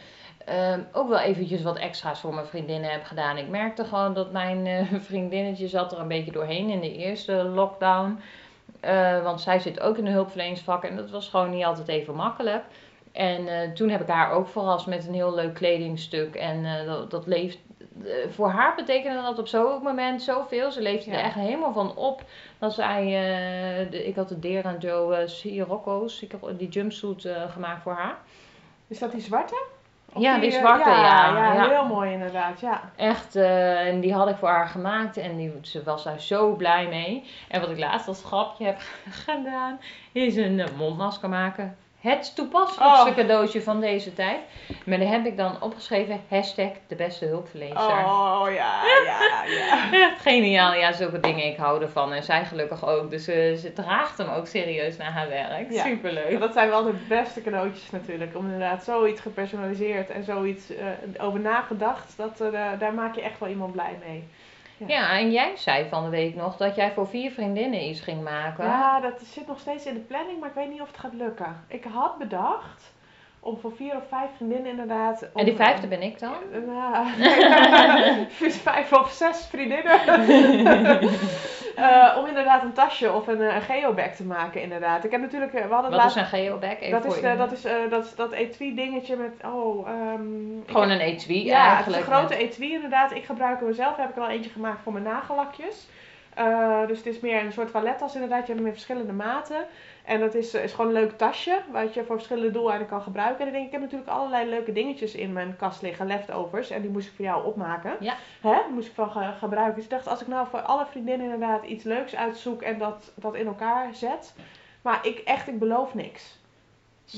ehm, 0.46 0.80
ook 0.94 1.10
wel 1.10 1.20
eventjes 1.20 1.62
wat 1.63 1.78
extra's 1.78 2.20
voor 2.20 2.34
mijn 2.34 2.46
vriendinnen 2.46 2.92
heb 2.92 3.04
gedaan. 3.04 3.38
Ik 3.38 3.48
merkte 3.50 3.84
gewoon 3.86 4.13
dat 4.13 4.32
mijn 4.32 4.88
vriendinnetje 5.10 5.68
zat 5.68 5.92
er 5.92 6.00
een 6.00 6.08
beetje 6.08 6.32
doorheen 6.32 6.70
in 6.70 6.80
de 6.80 6.96
eerste 6.96 7.34
lockdown. 7.34 8.20
Eh, 8.81 9.23
want 9.23 9.41
zij 9.41 9.59
zit 9.59 9.79
ook 9.79 9.97
in 9.97 10.05
een 10.05 10.11
hulpverleningsvak 10.13 10.83
en 10.83 10.95
dat 10.95 11.09
was 11.09 11.29
gewoon 11.29 11.50
niet 11.50 11.65
altijd 11.65 11.88
even 11.88 12.15
makkelijk. 12.15 12.63
En 13.11 13.47
eh, 13.47 13.71
toen 13.71 13.89
heb 13.89 14.01
ik 14.01 14.07
haar 14.07 14.31
ook 14.31 14.47
verrast 14.47 14.88
met 14.88 15.07
een 15.07 15.13
heel 15.13 15.35
leuk 15.35 15.53
kledingstuk. 15.53 16.35
En 16.35 16.65
eh, 16.65 16.85
dat, 16.85 17.11
dat 17.11 17.27
leeft, 17.27 17.59
voor 18.29 18.50
haar 18.50 18.75
betekende 18.75 19.21
dat 19.21 19.39
op 19.39 19.47
zo'n 19.47 19.83
moment 19.83 20.21
zoveel. 20.21 20.71
Ze 20.71 20.81
leefde 20.81 21.11
Ja. 21.11 21.17
er 21.17 21.23
echt 21.23 21.35
helemaal 21.35 21.73
van 21.73 21.95
op. 21.95 22.23
Dat 22.59 22.73
zij, 22.73 23.03
de, 23.89 24.05
ik 24.07 24.15
had 24.15 24.29
de 24.29 24.39
Dera 24.39 24.75
Joe 24.79 25.27
Sirocco's, 25.27 26.21
ik 26.21 26.31
heb 26.31 26.53
die 26.57 26.69
jumpsuit 26.69 27.27
gemaakt 27.50 27.81
voor 27.81 27.93
haar. 27.93 28.17
Is 28.88 29.00
dat 29.00 29.11
die 29.11 29.21
zwarte? 29.21 29.63
Ja, 30.15 30.39
die 30.39 30.51
eh, 30.51 30.60
zwarte, 30.60 30.89
ja, 30.89 31.36
ja. 31.36 31.53
ja. 31.53 31.70
heel 31.70 31.86
mooi 31.86 32.12
inderdaad, 32.12 32.60
ja. 32.60 32.82
Echt, 32.96 33.36
eh, 33.36 33.88
en 33.88 34.00
die 34.00 34.13
had 34.13 34.30
ik 34.30 34.36
voor 34.36 34.50
haar 34.50 34.68
gemaakt 34.68 35.18
en 35.18 35.38
die, 35.38 35.53
ze 35.62 35.84
was 35.84 36.03
daar 36.03 36.20
zo 36.20 36.56
blij 36.56 36.88
mee. 36.88 37.24
En 37.48 37.62
wat 37.62 37.70
ik 37.70 37.80
laatst 37.80 38.08
als 38.08 38.24
grapje 38.24 38.65
heb 38.65 38.80
gedaan, 39.25 39.80
is 40.12 40.36
een 40.36 40.60
eh, 40.60 40.68
mondmasker 40.77 41.30
maken. 41.30 41.77
Het 42.01 42.36
toepasselijkste 42.36 43.10
Oh. 43.10 43.15
cadeautje 43.15 43.62
van 43.62 43.79
deze 43.79 44.13
tijd. 44.13 44.39
Maar 44.86 44.98
daar 45.00 45.08
heb 45.08 45.25
ik 45.25 45.38
dan 45.38 45.62
opgeschreven, 45.62 46.22
hashtag 46.29 46.70
de 46.88 46.96
beste 46.96 47.25
hulpverlener. 47.25 47.77
Oh 47.77 48.43
ja, 48.53 48.81
ja, 49.05 49.43
ja. 49.46 49.91
Echt 49.91 50.22
geniaal, 50.31 50.74
ja, 50.74 50.91
zulke 50.91 51.20
dingen, 51.20 51.46
ik 51.46 51.58
hou 51.58 51.81
ervan. 51.81 52.13
En 52.13 52.24
zij 52.24 52.46
gelukkig 52.46 52.86
ook, 52.88 53.10
dus 53.10 53.27
eh, 53.27 53.53
ze 53.55 53.74
draagt 53.74 54.17
hem 54.17 54.29
ook 54.29 54.48
serieus 54.48 54.98
naar 54.98 55.12
haar 55.12 55.29
werk. 55.29 55.72
Ja. 55.72 55.84
Superleuk. 55.84 56.39
Dat 56.39 56.53
zijn 56.53 56.70
wel 56.70 56.84
de 56.84 56.96
beste 57.08 57.41
cadeautjes 57.41 57.91
natuurlijk. 57.91 58.38
Om 58.38 58.46
inderdaad 58.46 58.84
zoiets 58.84 59.22
gepersonaliseerd 59.22 60.10
en 60.10 60.24
zoiets 60.24 60.75
eh, 60.75 61.25
over 61.25 61.39
nagedacht. 61.39 62.13
Dat, 62.17 62.41
eh, 62.41 62.62
daar 62.79 62.93
maak 62.93 63.15
je 63.15 63.22
echt 63.22 63.39
wel 63.39 63.50
iemand 63.50 63.72
blij 63.72 63.98
mee. 64.08 64.27
Ja, 64.88 65.17
en 65.19 65.31
jij 65.31 65.55
zei 65.55 65.89
van 65.89 66.03
de 66.03 66.09
week 66.09 66.35
nog 66.35 66.57
dat 66.57 66.75
jij 66.75 66.91
voor 66.91 67.07
vier 67.07 67.31
vriendinnen 67.31 67.83
iets 67.83 68.01
ging 68.01 68.23
maken. 68.23 68.65
Ja, 68.65 69.00
dat 69.00 69.21
zit 69.21 69.47
nog 69.47 69.59
steeds 69.59 69.85
in 69.85 69.93
de 69.93 70.00
planning, 70.00 70.39
maar 70.39 70.50
ik 70.50 70.55
weet 70.55 70.69
niet 70.69 70.81
of 70.81 70.88
het 70.88 71.00
gaat 71.00 71.13
lukken. 71.13 71.63
Ik 71.67 71.83
had 71.83 72.17
bedacht 72.17 72.93
om 73.43 73.57
voor 73.62 73.71
vier 73.75 73.95
of 73.95 74.03
vijf 74.10 74.29
vriendinnen 74.36 74.71
inderdaad... 74.71 75.21
om- 75.33 75.39
En 75.39 75.45
die 75.45 75.55
vijfde 75.55 75.88
ben 75.88 76.01
ik 76.01 76.19
dan? 76.19 76.33
Ja, 76.67 77.05
vijf 78.63 78.93
of 78.93 79.12
zes 79.12 79.45
vriendinnen. 79.50 80.00
Eh, 81.75 82.15
om 82.19 82.25
inderdaad 82.25 82.63
een 82.63 82.74
tasje 82.74 83.12
of 83.13 83.27
een, 83.27 83.41
eh, 83.41 83.55
een 83.55 83.62
geobag 83.62 84.15
te 84.15 84.24
maken, 84.24 84.62
inderdaad. 84.62 85.03
Ik 85.03 85.12
heb 85.12 85.21
natuurlijk, 85.21 85.53
eh, 85.53 85.65
we 85.67 85.74
hadden 85.74 85.91
Wat 85.91 86.00
laatst... 86.00 86.15
is 86.15 86.21
een 86.21 86.27
geobag? 86.27 86.79
Even 86.79 87.01
Dat 87.01 87.15
is, 87.15 87.21
eh, 87.21 87.38
dat 87.38 87.51
is 87.51 87.65
eh, 87.65 87.74
dat, 87.89 88.13
dat 88.15 88.31
etui 88.31 88.75
dingetje 88.75 89.15
met, 89.15 89.31
oh, 89.53 89.88
ehm, 89.88 90.21
Gewoon 90.65 90.89
heb- 90.89 91.00
een 91.00 91.05
etui 91.05 91.43
Ja, 91.45 91.67
eigenlijk. 91.75 92.05
een 92.07 92.13
grote 92.13 92.36
etui 92.38 92.71
inderdaad. 92.74 93.12
Ik 93.15 93.24
gebruik 93.25 93.60
hem 93.60 93.74
zelf, 93.74 93.95
heb 93.98 94.10
ik 94.10 94.15
er 94.15 94.21
al 94.21 94.29
eentje 94.29 94.50
gemaakt 94.51 94.81
voor 94.83 94.91
mijn 94.93 95.03
nagellakjes. 95.05 95.88
Eh, 96.35 96.88
dus 96.88 96.97
het 96.97 97.05
is 97.07 97.19
meer 97.19 97.45
een 97.45 97.51
soort 97.53 97.71
toilettas 97.71 98.13
inderdaad. 98.13 98.39
Je 98.39 98.45
hebt 98.45 98.57
hem 98.57 98.65
in 98.67 98.73
verschillende 98.73 99.13
maten. 99.13 99.65
En 100.05 100.19
dat 100.19 100.33
is, 100.33 100.53
eh, 100.53 100.63
is 100.63 100.71
gewoon 100.73 100.88
een 100.95 101.01
leuk 101.01 101.17
tasje, 101.17 101.59
wat 101.71 101.93
je 101.93 102.03
voor 102.03 102.15
verschillende 102.15 102.51
doeleinden 102.51 102.88
kan 102.88 103.01
gebruiken. 103.01 103.39
En 103.41 103.47
ik 103.47 103.53
denk, 103.53 103.65
ik 103.65 103.71
heb 103.71 103.81
natuurlijk 103.81 104.09
allerlei 104.09 104.50
leuke 104.50 104.71
dingetjes 104.71 105.15
in 105.15 105.33
mijn 105.33 105.55
kast 105.57 105.81
liggen, 105.81 106.07
leftovers. 106.07 106.69
En 106.69 106.81
die 106.81 106.91
moest 106.91 107.07
ik 107.07 107.13
voor 107.15 107.25
jou 107.25 107.45
opmaken. 107.45 107.95
Ja. 108.00 108.13
Hè? 108.41 108.55
Die 108.65 108.73
moest 108.73 108.88
ik 108.88 108.93
van 108.93 109.11
ge- 109.11 109.33
gebruiken. 109.39 109.75
Dus 109.75 109.83
ik 109.83 109.89
dacht, 109.89 110.07
als 110.07 110.21
ik 110.21 110.27
nou 110.27 110.47
voor 110.47 110.61
alle 110.61 110.85
vriendinnen 110.85 111.31
inderdaad 111.31 111.63
iets 111.63 111.83
leuks 111.83 112.15
uitzoek 112.15 112.61
en 112.61 112.77
dat, 112.77 113.11
dat 113.15 113.35
in 113.35 113.47
elkaar 113.47 113.93
zet. 113.93 114.33
Maar 114.81 115.00
ik 115.07 115.17
echt, 115.19 115.47
ik 115.47 115.59
beloof 115.59 115.93
niks. 115.93 116.39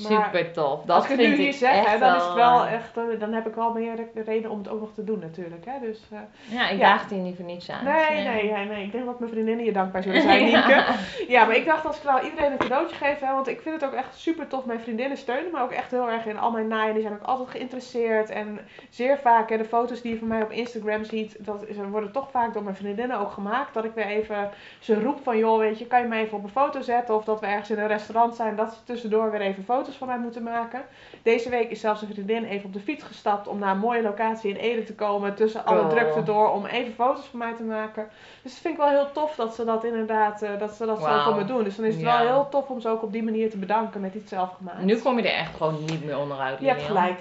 Maar 0.02 0.10
Super 0.24 0.52
tof. 0.52 0.84
Dat 0.84 0.96
als 0.96 1.04
ik 1.04 1.10
het 1.10 1.20
vind 1.20 1.32
nu 1.32 1.38
hier 1.38 1.48
ik 1.48 1.54
zeg, 1.54 1.90
hè, 1.90 1.98
dan 1.98 2.16
is 2.16 2.24
het 2.24 2.34
wel 2.34 2.66
echt, 2.66 2.96
eh, 2.96 3.02
dan 3.18 3.32
heb 3.32 3.46
ik 3.46 3.54
wel 3.54 3.72
meer 3.72 3.96
de 4.14 4.22
reden 4.22 4.50
om 4.50 4.58
het 4.58 4.68
ook 4.68 4.80
nog 4.80 4.92
te 4.94 5.04
doen 5.04 5.18
natuurlijk. 5.18 5.64
Hè? 5.64 5.86
Dus, 5.86 6.00
eh, 6.12 6.18
Ja, 6.56 6.68
ik 6.68 6.78
Ja. 6.78 6.88
daag 6.88 7.08
hier 7.08 7.18
niet 7.18 7.36
voor 7.36 7.44
niets 7.44 7.70
aan. 7.70 7.84
nee, 7.84 7.94
Ja. 8.22 8.32
nee, 8.32 8.52
nee, 8.52 8.66
nee, 8.66 8.84
ik 8.84 8.92
denk 8.92 9.04
dat 9.06 9.18
mijn 9.18 9.30
vriendinnen 9.30 9.64
je 9.64 9.72
dankbaar 9.72 10.02
zullen 10.02 10.22
zijn, 10.22 10.44
Nienke. 10.44 10.68
Ja. 10.68 10.84
Ja, 11.28 11.44
maar 11.44 11.56
ik 11.56 11.64
dacht 11.66 11.86
als 11.86 11.96
ik 11.96 12.04
nou 12.04 12.24
iedereen 12.24 12.52
een 12.52 12.58
cadeautje 12.58 12.96
geef, 12.96 13.20
hè, 13.20 13.32
want 13.32 13.48
ik 13.48 13.60
vind 13.60 13.80
het 13.80 13.90
ook 13.90 13.96
echt 13.96 14.16
super 14.18 14.46
tof. 14.46 14.64
Mijn 14.64 14.80
vriendinnen 14.80 15.18
steunen 15.18 15.52
me 15.52 15.60
ook 15.60 15.72
echt 15.72 15.90
heel 15.90 16.10
erg 16.10 16.26
in 16.26 16.38
al 16.38 16.50
mijn 16.50 16.68
naaien. 16.68 16.92
Die 16.94 17.02
zijn 17.02 17.14
ook 17.14 17.22
altijd 17.26 17.48
geïnteresseerd. 17.50 18.30
En 18.30 18.58
zeer 18.90 19.18
vaak, 19.18 19.48
hè, 19.50 19.56
de 19.56 19.64
foto's 19.64 20.00
die 20.02 20.12
je 20.12 20.18
van 20.18 20.28
mij 20.28 20.42
op 20.42 20.50
Instagram 20.50 21.04
ziet, 21.04 21.36
dat 21.38 21.64
is, 21.66 21.76
worden 21.90 22.12
toch 22.12 22.30
vaak 22.30 22.52
door 22.52 22.62
mijn 22.62 22.76
vriendinnen 22.76 23.18
ook 23.18 23.30
gemaakt. 23.32 23.74
Dat 23.74 23.84
ik 23.84 23.94
weer 23.94 24.06
even 24.06 24.50
ze 24.78 25.00
roep 25.00 25.20
van, 25.22 25.38
joh, 25.38 25.58
weet 25.58 25.78
je, 25.78 25.86
kan 25.86 26.00
je 26.00 26.06
me 26.08 26.16
even 26.16 26.36
op 26.38 26.44
een 26.44 26.50
foto 26.50 26.80
zetten? 26.80 27.14
Of 27.14 27.24
dat 27.24 27.40
we 27.40 27.46
ergens 27.46 27.70
in 27.70 27.78
een 27.78 27.86
restaurant 27.86 28.34
zijn, 28.34 28.56
dat 28.56 28.72
ze 28.72 28.84
tussendoor 28.84 29.30
weer 29.30 29.40
even 29.40 29.64
foto's 29.64 29.82
van 29.92 30.06
mij 30.08 30.18
moeten 30.18 30.42
maken. 30.42 30.82
Deze 31.22 31.50
week 31.50 31.70
is 31.70 31.80
zelfs 31.80 32.02
een 32.02 32.08
vriendin 32.08 32.44
even 32.44 32.66
op 32.66 32.72
de 32.72 32.80
fiets 32.80 33.02
gestapt 33.04 33.48
om 33.48 33.58
naar 33.58 33.70
een 33.70 33.78
mooie 33.78 34.02
locatie 34.02 34.50
in 34.50 34.56
Ede 34.56 34.82
te 34.84 34.94
komen. 34.94 35.34
Tussen 35.34 35.64
alle 35.66 35.78
Cool. 35.78 35.90
drukte 35.90 36.22
door 36.22 36.52
om 36.52 36.66
even 36.66 36.92
foto's 36.94 37.24
van 37.26 37.38
mij 37.38 37.52
te 37.56 37.62
maken. 37.62 38.08
Dus 38.42 38.52
dat 38.52 38.60
vind 38.60 38.74
ik 38.74 38.80
wel 38.80 38.88
heel 38.90 39.12
tof 39.12 39.34
dat 39.34 39.54
ze 39.54 39.64
dat 39.64 39.84
inderdaad, 39.84 40.42
eh, 40.42 40.58
dat 40.58 40.72
ze 40.72 40.86
dat 40.86 40.98
zo 40.98 41.04
Wauw. 41.04 41.24
voor 41.24 41.34
me 41.34 41.44
doen. 41.44 41.64
Dus 41.64 41.76
dan 41.76 41.84
is 41.84 41.94
het 41.94 42.02
Ja. 42.02 42.18
wel 42.18 42.26
heel 42.32 42.48
tof 42.48 42.68
om 42.68 42.80
ze 42.80 42.88
ook 42.88 43.02
op 43.02 43.12
die 43.12 43.22
manier 43.22 43.50
te 43.50 43.56
bedanken 43.58 44.00
met 44.00 44.14
iets 44.14 44.28
zelf 44.28 44.50
gemaakt. 44.56 44.82
Nu 44.82 44.96
kom 44.98 45.16
je 45.18 45.28
er 45.28 45.38
echt 45.38 45.56
gewoon 45.56 45.84
niet 45.84 46.04
meer 46.04 46.18
onderuit. 46.18 46.60
je 46.60 46.66
hebt 46.66 46.82
gelijk. 46.82 47.18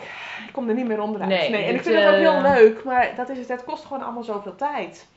Ik 0.48 0.54
kom 0.54 0.68
er 0.70 0.76
niet 0.76 0.88
meer 0.88 1.02
onderuit. 1.02 1.30
Nee, 1.30 1.50
Nee, 1.50 1.64
en 1.66 1.76
ik 1.76 1.82
vind 1.84 1.96
het 1.96 2.08
ook 2.08 2.14
heel 2.20 2.34
eh, 2.34 2.42
leuk, 2.56 2.84
maar 2.84 3.12
dat 3.16 3.30
is 3.30 3.38
het. 3.38 3.48
Het 3.48 3.64
kost 3.64 3.86
gewoon 3.86 4.04
allemaal 4.04 4.24
zoveel 4.24 4.56
tijd. 4.56 5.08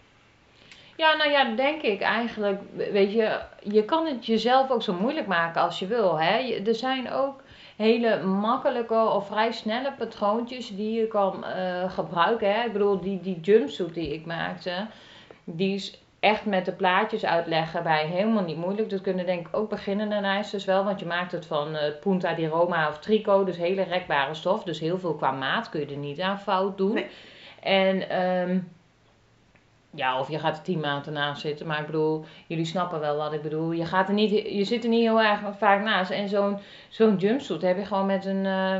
Ja, 0.97 1.17
nou 1.17 1.31
ja, 1.31 1.55
denk 1.55 1.83
ik 1.83 2.01
eigenlijk. 2.01 2.61
Weet 2.93 3.13
je, 3.13 3.39
je 3.63 3.85
kan 3.85 4.07
het 4.07 4.27
jezelf 4.27 4.71
ook 4.71 4.83
zo 4.83 4.93
moeilijk 5.01 5.27
maken 5.27 5.61
als 5.63 5.79
je 5.79 5.87
wil. 5.87 6.19
Hè? 6.21 6.37
Je- 6.39 6.63
Er 6.63 6.75
zijn 6.75 7.11
ook 7.13 7.43
hele 7.77 8.23
makkelijke 8.23 8.95
of 9.09 9.27
vrij 9.27 9.53
snelle 9.53 9.93
patroontjes 9.99 10.77
die 10.77 11.01
je 11.01 11.07
kan 11.07 11.45
eh, 11.45 11.91
gebruiken. 11.93 12.55
Hè? 12.55 12.65
Ik 12.67 12.73
bedoel, 12.73 13.01
die, 13.01 13.21
die 13.21 13.41
jumpsuit 13.41 13.95
die 13.95 14.15
ik 14.15 14.27
maakte, 14.27 14.87
die 15.45 15.75
is 15.75 16.01
echt 16.21 16.45
met 16.45 16.65
de 16.65 16.73
plaatjes 16.73 17.25
uitleggen 17.25 17.83
bij 17.83 18.07
helemaal 18.07 18.43
niet 18.45 18.57
moeilijk. 18.57 18.91
Dat 18.91 19.01
kunnen 19.01 19.27
denk 19.27 19.49
ik 19.49 19.57
ook 19.57 19.69
beginnende 19.69 20.21
naaisters 20.21 20.65
wel, 20.65 20.85
want 20.85 21.01
je 21.01 21.07
maakt 21.07 21.33
het 21.33 21.47
van 21.47 21.75
eh, 21.77 21.93
punta 22.01 22.33
di 22.35 22.47
Roma 22.47 22.89
of 22.89 22.99
tricot, 22.99 23.47
dus 23.47 23.57
hele 23.57 23.83
rekbare 23.83 24.35
stof. 24.35 24.63
Dus 24.65 24.81
heel 24.81 24.99
veel 24.99 25.15
qua 25.15 25.31
maat 25.31 25.69
kun 25.69 25.81
je 25.81 25.87
er 25.87 25.97
niet 25.97 26.21
aan 26.21 26.39
fout 26.41 26.79
doen. 26.79 26.95
Nee. 26.95 27.07
En 27.63 28.09
ehm, 28.11 28.59
ja, 29.97 30.19
of 30.21 30.31
je 30.31 30.39
gaat 30.39 30.57
er 30.57 30.63
tien 30.63 30.81
maanden 30.81 31.13
naast 31.13 31.41
zitten, 31.41 31.67
maar 31.67 31.81
ik 31.81 31.87
bedoel, 31.87 32.25
jullie 32.47 32.65
snappen 32.65 33.01
wel 33.01 33.17
wat 33.17 33.33
ik 33.33 33.43
bedoel. 33.43 33.73
Je, 33.73 33.85
gaat 33.85 34.09
er 34.09 34.15
niet, 34.15 34.31
je 34.31 34.65
zit 34.65 34.83
er 34.85 34.91
niet 34.91 35.01
heel 35.03 35.21
erg 35.23 35.41
vaak 35.59 35.83
naast. 35.85 36.11
En 36.11 36.29
zo'n 36.29 36.59
zo'n 36.89 37.17
jumpsuit 37.17 37.63
heb 37.63 37.77
je 37.79 37.85
gewoon 37.85 38.07
met 38.07 38.25
een, 38.25 38.47
eh, 38.47 38.77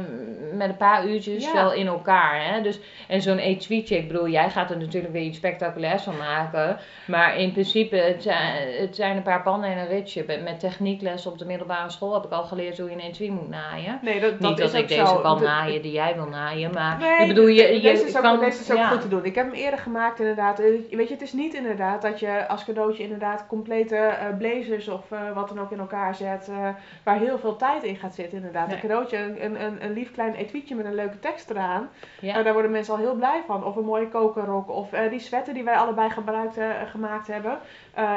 met 0.53 0.69
een 0.69 0.77
paar 0.77 1.07
uurtjes 1.07 1.45
Ja. 1.45 1.53
wel 1.53 1.73
in 1.73 1.87
elkaar. 1.87 2.45
Hè? 2.53 2.63
Dus, 2.63 2.79
en 3.09 3.23
zo'n 3.23 3.39
etuietje, 3.39 3.97
ik 3.97 4.07
bedoel, 4.09 4.29
jij 4.29 4.51
gaat 4.51 4.71
er 4.71 4.79
natuurlijk 4.79 5.13
weer 5.13 5.23
iets 5.23 5.37
spectaculairs 5.37 6.03
van 6.03 6.17
maken. 6.17 6.79
Maar 7.07 7.37
in 7.39 7.53
principe, 7.53 7.97
het 7.97 8.23
zijn, 8.23 8.69
het 8.81 8.97
zijn 8.97 9.17
een 9.17 9.23
paar 9.23 9.43
pannen 9.43 9.71
en 9.71 9.79
een 9.79 9.87
ritje. 9.89 10.25
Met- 10.27 10.43
Met 10.45 10.61
techniekles 10.61 11.27
op 11.27 11.39
de 11.39 11.45
middelbare 11.45 11.91
school 11.91 12.15
heb 12.15 12.25
ik 12.25 12.31
al 12.31 12.45
geleerd 12.45 12.79
hoe 12.79 12.89
je 12.91 12.95
een 12.95 13.01
etui 13.01 13.31
moet 13.31 13.49
naaien. 13.49 13.99
Nee, 14.03 14.21
dat, 14.21 14.31
dat 14.41 14.49
niet 14.51 14.59
dat 14.59 14.75
ik 14.75 14.89
deze 14.89 15.19
kan 15.23 15.43
naaien 15.43 15.83
die 15.83 15.93
jij 15.93 16.15
wil 16.15 16.27
naaien, 16.29 16.71
maar 16.73 16.99
Nee, 16.99 17.21
ik 17.21 17.29
bedoel, 17.29 17.47
je, 17.47 17.63
je 17.75 17.81
deze 17.81 18.07
is 18.07 18.17
ook, 18.17 18.23
kan... 18.23 18.41
deze 18.41 18.61
is 18.61 18.71
ook 18.71 18.77
ja. 18.77 18.89
goed 18.89 19.01
te 19.01 19.09
doen. 19.09 19.25
Ik 19.25 19.35
heb 19.35 19.45
hem 19.47 19.55
eerder 19.55 19.79
gemaakt 19.79 20.19
inderdaad. 20.21 20.59
Eh, 20.61 20.67
Weet 21.09 21.19
je, 21.19 21.25
het 21.25 21.35
is 21.35 21.41
niet 21.41 21.55
inderdaad 21.55 22.03
dat 22.03 22.21
je 22.21 22.49
als 22.49 22.65
cadeautje 22.65 23.03
inderdaad 23.03 23.47
complete 23.47 23.97
eh, 23.97 24.37
blazers 24.39 24.89
of 24.89 25.11
eh, 25.13 25.19
wat 25.35 25.49
dan 25.49 25.61
ook 25.61 25.71
in 25.71 25.79
elkaar 25.79 26.15
zet. 26.15 26.49
eh, 26.49 26.69
waar 27.03 27.19
heel 27.19 27.39
veel 27.39 27.57
tijd 27.57 27.83
in 27.83 27.97
gaat 27.97 28.15
zitten 28.15 28.37
inderdaad. 28.39 28.67
Nee. 28.67 28.75
Een 28.77 28.81
cadeautje, 28.83 29.17
een, 29.43 29.65
een, 29.65 29.85
een 29.85 29.93
lief 29.93 30.13
klein 30.13 30.35
etuietje 30.35 30.75
met 30.75 30.85
een 30.87 30.95
leuke 30.95 31.19
tekst 31.19 31.51
eraan. 31.51 31.89
Ja. 32.21 32.43
Daar 32.43 32.53
worden 32.53 32.71
mensen 32.71 32.95
al 32.95 33.01
heel 33.01 33.15
blij 33.15 33.43
van. 33.47 33.65
Of 33.65 33.77
een 33.77 33.85
mooie 33.85 34.09
kokerrok. 34.09 34.69
Of 34.71 34.89
die 35.11 35.19
sweater 35.19 35.55
die 35.55 35.65
wij 35.65 35.77
allebei 35.77 36.11
gebruikt, 36.11 36.59
gemaakt 36.91 37.27
hebben. 37.27 37.59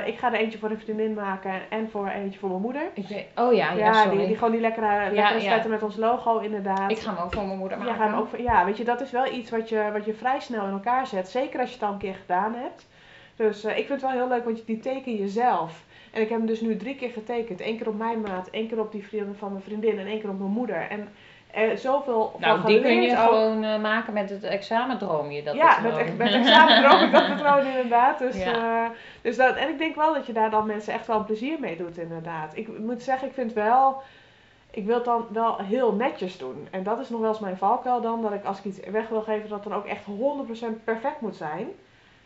Ik 0.06 0.18
ga 0.18 0.34
er 0.34 0.40
eentje 0.40 0.60
voor 0.60 0.70
een 0.70 0.80
vriendin 0.80 1.14
maken 1.14 1.54
en 1.70 1.90
voor 1.90 2.08
eentje 2.08 2.40
voor 2.40 2.50
mijn 2.50 2.62
moeder. 2.62 2.82
Ik 2.94 3.08
weet, 3.08 3.26
oh 3.36 3.54
ja, 3.54 3.72
ja, 3.72 3.78
Ja, 3.86 3.94
sorry. 3.94 4.18
die, 4.18 4.28
die 4.28 4.36
gewoon 4.36 4.52
die 4.52 4.62
lekkere, 4.62 4.88
lekkere 5.12 5.34
ja. 5.34 5.40
sweater 5.40 5.70
met 5.70 5.84
ons 5.84 5.96
logo 5.96 6.38
inderdaad. 6.40 6.92
Ik 6.92 6.98
ga 7.00 7.14
hem 7.16 7.24
ook 7.24 7.34
voor 7.34 7.46
mijn 7.46 7.58
moeder 7.58 7.78
Ja, 7.78 7.84
maken. 7.84 8.00
ga 8.00 8.10
hem 8.10 8.20
ook, 8.20 8.28
voor- 8.28 8.42
ja, 8.42 8.66
weet 8.66 8.78
je, 8.78 8.84
dat 8.84 9.02
is 9.02 9.12
wel 9.12 9.26
iets 9.34 9.50
wat 9.52 9.70
je, 9.70 9.90
wat 9.94 10.06
je 10.06 10.14
vrij 10.14 10.40
snel 10.40 10.66
in 10.66 10.72
elkaar 10.72 11.08
zet. 11.08 11.30
Zeker 11.30 11.60
als 11.60 11.70
je 11.70 11.76
het 11.76 11.84
al 11.84 11.92
een 11.92 11.98
keer 11.98 12.16
gedaan 12.16 12.54
hebt. 12.56 12.79
Dus 13.48 13.64
eh, 13.64 13.78
ik 13.78 13.88
vind 13.88 14.02
het 14.02 14.12
wel 14.12 14.20
heel 14.20 14.28
leuk, 14.30 14.44
want 14.44 14.58
je- 14.58 14.66
die 14.66 14.80
teken 14.80 15.18
je 15.18 15.28
zelf. 15.28 15.84
En 16.12 16.22
ik 16.22 16.30
heb 16.30 16.38
hem 16.38 16.48
dus 16.48 16.62
nu 16.62 16.78
drie 16.78 16.96
keer 16.96 17.10
getekend. 17.10 17.62
Eén 17.62 17.78
keer 17.78 17.88
op 17.88 17.98
mijn 17.98 18.22
maat, 18.22 18.50
één 18.50 18.68
keer 18.68 18.80
op 18.80 18.92
die 18.92 19.08
vriendin 19.08 19.36
van 19.36 19.52
mijn 19.52 19.64
vriendin 19.64 20.00
en 20.00 20.06
één 20.08 20.20
keer 20.20 20.30
op 20.30 20.40
mijn 20.40 20.52
moeder. 20.52 20.88
En 20.90 21.08
eh, 21.52 21.76
zoveel 21.76 22.36
Nou, 22.40 22.60
van 22.62 22.70
die 22.72 22.82
kun 22.82 23.02
je 23.02 23.12
ook. 23.12 23.18
gewoon 23.18 23.64
eh, 23.64 23.82
maken 23.82 24.14
met 24.14 24.30
het 24.30 24.44
examendroomje. 24.44 25.44
Dat 25.44 25.56
ja, 25.56 25.80
met, 25.80 25.98
ex- 25.98 26.12
met 26.18 26.34
examen 26.42 26.84
droom 26.84 27.02
ik 27.02 27.12
dat 27.12 27.28
patroon 27.28 27.66
inderdaad. 27.68 28.20
Dus, 28.20 28.44
Ja. 28.44 28.84
eh, 28.86 28.90
dus 29.22 29.36
dat, 29.38 29.56
en 29.56 29.70
ik 29.70 29.78
denk 29.78 29.96
wel 29.96 30.14
dat 30.14 30.26
je 30.26 30.34
daar 30.34 30.50
dan 30.50 30.66
mensen 30.66 30.94
echt 30.94 31.08
wel 31.08 31.24
plezier 31.26 31.60
mee 31.60 31.78
doet 31.78 31.98
inderdaad. 31.98 32.58
Ik 32.58 32.78
moet 32.80 33.04
zeggen, 33.04 33.28
ik 33.28 33.34
vind 33.34 33.54
wel... 33.54 34.02
Ik 34.72 34.86
wil 34.86 34.96
het 34.96 35.06
dan 35.06 35.26
wel 35.32 35.58
heel 35.58 35.94
netjes 35.94 36.38
doen. 36.38 36.68
En 36.72 36.84
dat 36.84 37.00
is 37.00 37.10
nog 37.10 37.20
wel 37.20 37.30
eens 37.30 37.40
mijn 37.40 37.58
valkuil 37.58 38.02
dan. 38.02 38.22
Dat 38.22 38.34
ik 38.34 38.44
als 38.46 38.58
ik 38.58 38.66
iets 38.66 38.80
weg 38.92 39.08
wil 39.10 39.22
geven, 39.22 39.50
dat 39.50 39.60
het 39.64 39.70
dan 39.70 39.78
ook 39.78 39.86
echt 39.86 40.04
100% 40.06 40.84
perfect 40.84 41.22
moet 41.22 41.36
zijn. 41.36 41.68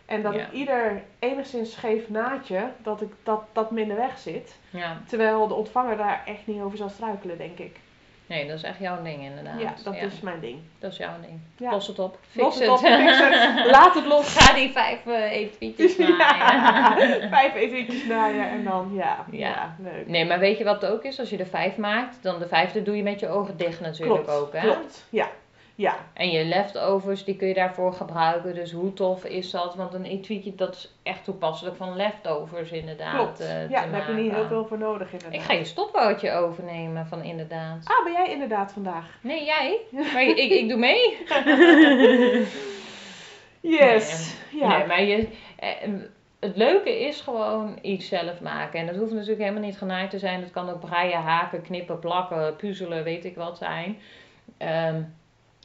En 0.05 0.21
dat 0.21 0.33
ik 0.33 0.51
ieder 0.51 1.01
enigszins 1.19 1.71
scheef 1.71 2.09
naadje, 2.09 2.67
dat 2.83 3.01
ik 3.01 3.11
dat, 3.23 3.41
dat 3.51 3.71
minder 3.71 3.97
weg 3.97 4.17
zit. 4.19 4.55
Ja, 4.69 4.97
Terwijl 5.07 5.47
de 5.47 5.53
ontvanger 5.53 5.97
daar 5.97 6.21
echt 6.25 6.47
niet 6.47 6.61
over 6.61 6.77
zal 6.77 6.89
struikelen, 6.89 7.37
denk 7.37 7.57
ik. 7.57 7.79
nee, 8.25 8.47
dat 8.47 8.57
is 8.57 8.63
echt 8.63 8.79
jouw 8.79 9.01
ding 9.03 9.23
inderdaad. 9.23 9.59
ja, 9.61 9.73
dat 9.83 9.95
is 9.95 10.19
mijn 10.19 10.39
ding. 10.39 10.59
Dat 10.79 10.91
is 10.91 10.97
jouw 10.97 11.13
ding. 11.21 11.39
Ja. 11.57 11.71
Los 11.71 11.87
het 11.87 11.99
op. 11.99 12.17
Fix 12.29 12.43
Los 12.43 12.59
het 12.59 12.69
op, 12.69 12.77
fix 12.77 13.17
het. 13.19 13.65
Laat 13.75 13.93
het 13.93 14.05
los. 14.05 14.37
Ga 14.37 14.53
die 14.53 14.71
vijf 14.71 15.05
uh, 15.05 15.31
etuietjes 15.31 15.97
naaien. 16.17 16.19
Ja, 16.19 17.29
vijf 17.37 17.55
etentjes 17.55 18.05
naaien 18.05 18.49
en 18.49 18.63
dan, 18.63 18.91
ja, 18.93 19.25
ja. 19.31 19.47
Ja. 19.47 19.75
leuk. 19.79 20.07
Nee, 20.07 20.25
maar 20.25 20.39
weet 20.39 20.57
je 20.57 20.63
wat 20.63 20.81
het 20.81 20.91
ook 20.91 21.03
is? 21.03 21.19
Als 21.19 21.29
je 21.29 21.37
er 21.37 21.45
vijf 21.47 21.77
maakt, 21.77 22.17
dan 22.21 22.39
de 22.39 22.47
vijfde 22.47 22.83
doe 22.83 22.95
je 22.95 23.03
met 23.03 23.19
je 23.19 23.27
ogen 23.29 23.57
dicht 23.57 23.79
natuurlijk 23.79 24.23
klopt, 24.23 24.39
ook. 24.41 24.53
Hè? 24.53 24.61
klopt. 24.61 25.05
Ja, 25.09 25.27
ja. 25.75 25.95
En 26.13 26.29
je 26.31 26.45
leftovers, 26.45 27.23
die 27.23 27.35
kun 27.35 27.47
je 27.47 27.53
daarvoor 27.53 27.93
gebruiken. 27.93 28.55
Dus 28.55 28.71
hoe 28.71 28.93
tof 28.93 29.25
is 29.25 29.51
dat? 29.51 29.75
Want 29.75 29.93
een 29.93 30.05
etuietje, 30.05 30.55
dat 30.55 30.75
is 30.75 30.93
echt 31.03 31.23
toepasselijk 31.23 31.75
van 31.75 31.95
leftovers 31.95 32.71
inderdaad 32.71 33.15
Klopt. 33.15 33.39
eh, 33.39 33.69
ja, 33.69 33.85
daar 33.85 33.93
heb 33.95 34.07
je 34.07 34.13
niet 34.13 34.21
heel 34.23 34.31
maken. 34.31 34.47
veel 34.47 34.65
voor 34.65 34.77
nodig 34.77 35.11
inderdaad. 35.11 35.33
Ik 35.39 35.41
ga 35.41 35.53
je 35.53 35.63
stopwoordje 35.63 36.31
overnemen 36.31 37.07
van 37.07 37.21
inderdaad. 37.23 37.85
Ah, 37.87 38.03
ben 38.03 38.13
jij 38.13 38.31
inderdaad 38.31 38.71
vandaag? 38.73 39.05
Nee, 39.21 39.43
jij? 39.45 39.79
Maar 40.13 40.23
ik, 40.23 40.37
ik 40.51 40.69
doe 40.69 40.77
mee. 40.77 41.17
Yes. 43.61 44.35
Ja. 44.51 44.77
Nee, 44.77 44.87
maar 44.87 45.01
je, 45.03 45.27
eh, 45.59 45.69
het 46.39 46.57
leuke 46.57 46.99
is 46.99 47.21
gewoon 47.21 47.77
iets 47.81 48.07
zelf 48.07 48.41
maken. 48.41 48.79
En 48.79 48.85
dat 48.85 48.95
hoeft 48.95 49.11
natuurlijk 49.11 49.39
helemaal 49.39 49.61
niet 49.61 49.77
genaaid 49.77 50.09
te 50.09 50.19
zijn. 50.19 50.41
Dat 50.41 50.51
kan 50.51 50.69
ook 50.69 50.79
breien, 50.79 51.21
haken, 51.21 51.61
knippen, 51.61 51.99
plakken, 51.99 52.55
puzzelen, 52.55 53.03
weet 53.03 53.25
ik 53.25 53.35
wat 53.35 53.57
zijn. 53.57 53.97
Ehm, 54.57 55.01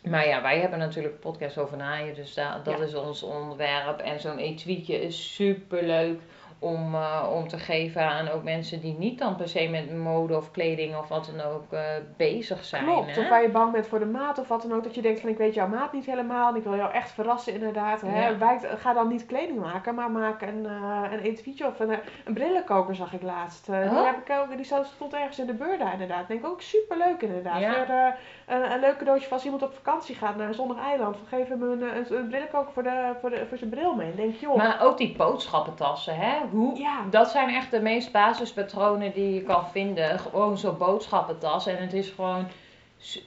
maar 0.05 0.27
ja, 0.29 0.43
wij 0.43 0.61
hebben 0.61 0.79
natuurlijk 0.79 1.15
een 1.15 1.21
podcast 1.21 1.59
over 1.59 1.77
naaien, 1.77 2.15
dus 2.15 2.35
da- 2.35 2.61
dat 2.65 2.79
Ja. 2.79 2.85
is 2.85 2.95
ons 2.95 3.23
onderwerp. 3.23 4.01
En 4.01 4.21
zo'n 4.21 4.39
etuietje 4.39 5.03
is 5.03 5.35
super 5.35 5.83
leuk 5.83 6.21
om, 6.61 6.95
eh, 6.95 7.29
om 7.35 7.49
te 7.49 7.59
geven 7.59 8.03
aan 8.03 8.29
ook 8.29 8.43
mensen 8.43 8.81
die 8.81 8.95
niet 8.99 9.19
dan 9.19 9.37
per 9.37 9.49
se 9.49 9.69
met 9.69 9.97
mode 9.97 10.37
of 10.37 10.51
kleding 10.51 10.97
of 10.97 11.09
wat 11.09 11.31
dan 11.37 11.47
ook 11.47 11.73
eh, 11.73 11.81
bezig 12.17 12.65
zijn. 12.65 12.85
Klopt, 12.85 13.15
hè? 13.15 13.21
of 13.23 13.29
waar 13.29 13.43
je 13.43 13.49
bang 13.49 13.73
bent 13.73 13.87
voor 13.87 13.99
de 13.99 14.05
maat 14.07 14.39
of 14.39 14.49
wat 14.49 14.63
dan 14.63 14.73
ook. 14.75 14.83
Dat 14.85 14.95
je 14.95 15.03
denkt 15.03 15.21
van 15.21 15.29
ik 15.29 15.37
weet 15.37 15.55
jouw 15.55 15.69
maat 15.69 15.93
niet 15.93 16.07
helemaal 16.07 16.49
en 16.51 16.57
ik 16.57 16.63
wil 16.63 16.77
jou 16.77 16.93
echt 16.93 17.11
verrassen 17.13 17.53
inderdaad. 17.55 18.01
Hè? 18.01 18.27
Ja. 18.29 18.39
Wijk- 18.39 18.69
ga 18.81 18.93
dan 18.93 19.09
niet 19.09 19.27
kleding 19.27 19.59
maken, 19.61 19.95
maar 19.95 20.11
maak 20.11 20.43
een, 20.43 20.67
eh 20.67 21.03
een 21.13 21.21
etuietje 21.21 21.67
of 21.67 21.81
een, 21.81 21.91
een 22.25 22.35
brillenkoker 22.35 22.95
zag 22.95 23.13
ik 23.13 23.23
laatst. 23.23 23.67
Die, 23.67 23.75
Oh. 23.75 24.05
heb 24.05 24.17
ik 24.27 24.37
ook, 24.39 24.57
die 24.57 24.65
stond 24.65 25.13
ergens 25.15 25.39
in 25.39 25.47
de 25.47 25.55
beurda 25.55 25.93
inderdaad. 25.93 26.29
Denk 26.29 26.41
ik 26.41 26.47
ook 26.47 26.63
super 26.63 26.97
leuk 26.97 27.23
inderdaad. 27.23 27.61
Ja. 27.61 27.75
Voor, 27.87 28.15
een, 28.49 28.73
een 28.73 28.81
leuk 28.81 28.97
cadeautje 28.97 29.25
voor 29.27 29.37
als 29.37 29.45
iemand 29.45 29.63
op 29.63 29.75
vakantie 29.75 30.15
gaat 30.15 30.37
naar 30.37 30.49
een 30.49 30.55
zonnig 30.55 30.79
eiland. 30.79 31.17
Geef 31.29 31.49
hem 31.49 31.63
een, 31.63 31.83
een, 31.83 32.17
een 32.17 32.29
brillenkoker 32.29 32.73
voor, 32.73 32.83
de, 32.83 33.13
voor, 33.21 33.31
de, 33.31 33.47
voor 33.49 33.59
zijn 33.59 33.71
bril 33.71 33.95
mee. 33.95 34.15
Denk 34.15 34.35
je 34.35 34.41
joh. 34.41 34.57
Maar 34.57 34.83
ook 34.83 34.99
die 34.99 35.17
boodschappentassen, 35.17 36.17
hè? 36.17 36.37
hoe, 36.51 36.79
Ja. 36.79 37.05
dat 37.11 37.31
zijn 37.31 37.49
echt 37.49 37.71
de 37.71 37.81
meest 37.81 38.13
basispatronen 38.13 39.13
die 39.13 39.35
je 39.35 39.43
kan 39.43 39.69
vinden. 39.71 40.19
Gewoon 40.19 40.59
zo'n 40.59 40.79
boodschappentas. 40.79 41.67
En 41.67 41.77
het 41.77 41.93
is 41.93 42.09
gewoon. 42.09 42.47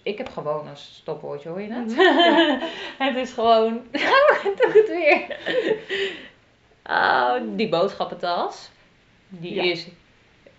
Ik 0.04 0.18
heb 0.18 0.30
gewoon 0.30 0.68
een 0.68 0.78
stopwoordje, 0.78 1.50
hoor 1.50 1.62
je 1.62 1.74
het? 1.74 1.96
Het 3.08 3.16
is 3.16 3.34
gewoon. 3.34 3.82
Doe 4.58 4.72
het 4.74 4.88
weer. 4.88 5.38
Oh, 6.90 7.34
die 7.56 7.70
boodschappentas. 7.70 8.70
Die 9.28 9.54
Ja. 9.54 9.64
is 9.64 9.88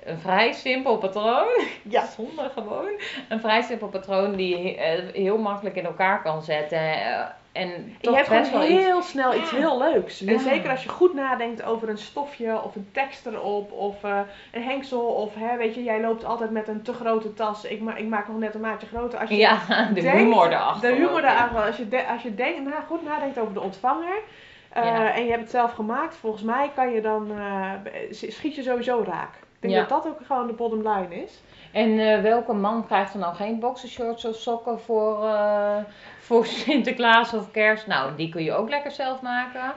een 0.04 0.18
vrij 0.18 0.52
simpel 0.52 0.98
patroon. 0.98 1.46
Ja. 1.82 2.06
Zonder 2.06 2.50
gewoon. 2.54 2.88
Een 3.28 3.40
vrij 3.40 3.62
simpel 3.62 3.88
patroon 3.88 4.36
die 4.36 4.58
je 4.58 4.76
eh, 4.76 5.14
heel 5.14 5.38
makkelijk 5.38 5.76
in 5.76 5.84
elkaar 5.84 6.22
kan 6.22 6.42
zetten. 6.42 6.78
eh, 6.78 7.20
En 7.52 7.68
je 7.68 7.92
toch 8.00 8.14
hebt 8.16 8.48
gewoon 8.48 8.62
iets. 8.72 8.84
heel 8.84 9.02
snel 9.02 9.34
iets 9.34 9.50
Ja. 9.50 9.56
heel 9.56 9.78
leuks. 9.78 10.24
En 10.24 10.40
zeker 10.40 10.70
als 10.70 10.82
je 10.82 10.88
goed 10.88 11.14
nadenkt 11.14 11.62
over 11.64 11.88
een 11.88 11.98
stofje 11.98 12.62
of 12.62 12.74
een 12.74 12.88
tekst 12.92 13.26
erop 13.26 13.72
of 13.72 14.04
eh, 14.04 14.20
een 14.52 14.62
hengsel 14.62 15.00
of 15.06 15.34
hè, 15.34 15.56
weet 15.56 15.74
je, 15.74 15.82
jij 15.82 16.00
loopt 16.00 16.24
altijd 16.24 16.50
met 16.50 16.68
een 16.68 16.82
te 16.82 16.92
grote 16.92 17.34
tas. 17.34 17.64
Ik, 17.64 17.80
ma 17.80 17.96
ik 17.96 18.06
maak 18.08 18.28
nog 18.28 18.38
net 18.38 18.54
een 18.54 18.60
maatje 18.60 18.86
groter. 18.86 19.18
Als 19.18 19.28
je 19.30 19.36
Ja, 19.36 19.58
de 19.94 20.00
denkt- 20.00 20.18
humor 20.18 20.46
erachter. 20.52 20.90
De 20.90 20.96
humor 20.96 21.18
erachter. 21.24 21.60
Als 21.62 21.76
je, 21.76 21.88
de, 21.88 22.06
als 22.06 22.22
je 22.22 22.34
denkt, 22.34 22.60
nou, 22.62 22.82
goed 22.86 23.04
nadenkt 23.04 23.38
over 23.38 23.54
de 23.54 23.60
ontvanger. 23.60 24.18
En 25.14 25.24
je 25.24 25.30
hebt 25.30 25.42
het 25.42 25.50
zelf 25.50 25.72
gemaakt. 25.72 26.16
Volgens 26.16 26.42
mij 26.42 26.70
kan 26.74 26.90
je 26.92 27.00
dan, 27.00 27.30
schiet 28.10 28.54
je 28.54 28.62
sowieso 28.62 29.04
raak. 29.06 29.30
Ik 29.62 29.68
denk 29.68 29.80
Ja. 29.82 29.88
dat 29.88 30.02
dat 30.02 30.12
ook 30.12 30.26
gewoon 30.26 30.46
de 30.46 30.52
bottom 30.52 30.88
line 30.88 31.22
is. 31.22 31.42
En 31.72 31.98
eh, 31.98 32.20
welke 32.22 32.52
man 32.52 32.86
krijgt 32.86 33.12
er 33.12 33.18
nou 33.18 33.34
geen 33.34 33.58
boxershorts 33.58 34.24
of 34.24 34.36
sokken 34.36 34.80
voor, 34.80 35.24
eh, 35.26 35.76
voor 36.20 36.46
Sinterklaas 36.64 37.34
of 37.34 37.50
kerst? 37.50 37.86
Nou, 37.86 38.16
die 38.16 38.28
kun 38.28 38.42
je 38.44 38.52
ook 38.52 38.68
lekker 38.68 38.90
zelf 38.90 39.20
maken. 39.20 39.72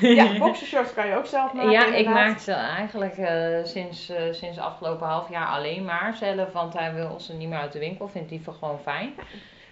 Ja, 0.00 0.38
boxershorts 0.38 0.94
kan 0.94 1.06
je 1.06 1.14
ook 1.14 1.26
zelf 1.26 1.52
maken. 1.52 1.70
ja, 1.70 1.84
ik 1.94 2.08
maak 2.08 2.38
ze 2.38 2.52
eigenlijk 2.52 3.18
eh, 3.18 3.64
sinds, 3.64 4.12
sinds 4.30 4.58
afgelopen 4.58 5.06
half 5.06 5.30
jaar 5.30 5.46
alleen 5.46 5.84
maar 5.84 6.14
zelf. 6.14 6.52
Want 6.52 6.78
hij 6.78 6.94
wil 6.94 7.20
ze 7.20 7.34
niet 7.34 7.48
meer 7.48 7.58
uit 7.58 7.72
de 7.72 7.78
winkel, 7.78 8.08
vindt 8.08 8.28
die 8.28 8.42
gewoon 8.58 8.78
fijn. 8.78 9.14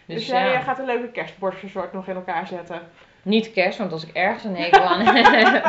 Dus, 0.07 0.17
Dus, 0.17 0.27
jij 0.27 0.51
ja, 0.51 0.61
gaat 0.61 0.79
een 0.79 0.85
leuke 0.85 1.09
kerstboxershort 1.09 1.93
nog 1.93 2.07
in 2.09 2.15
elkaar 2.15 2.47
zetten. 2.47 2.81
Niet 3.25 3.53
kerst, 3.53 3.79
want 3.79 3.93
als 3.93 4.07
ik 4.07 4.15
ergens 4.15 4.45
een 4.45 4.57
hekel 4.57 4.81
aan 4.81 5.01
heb. 5.07 5.63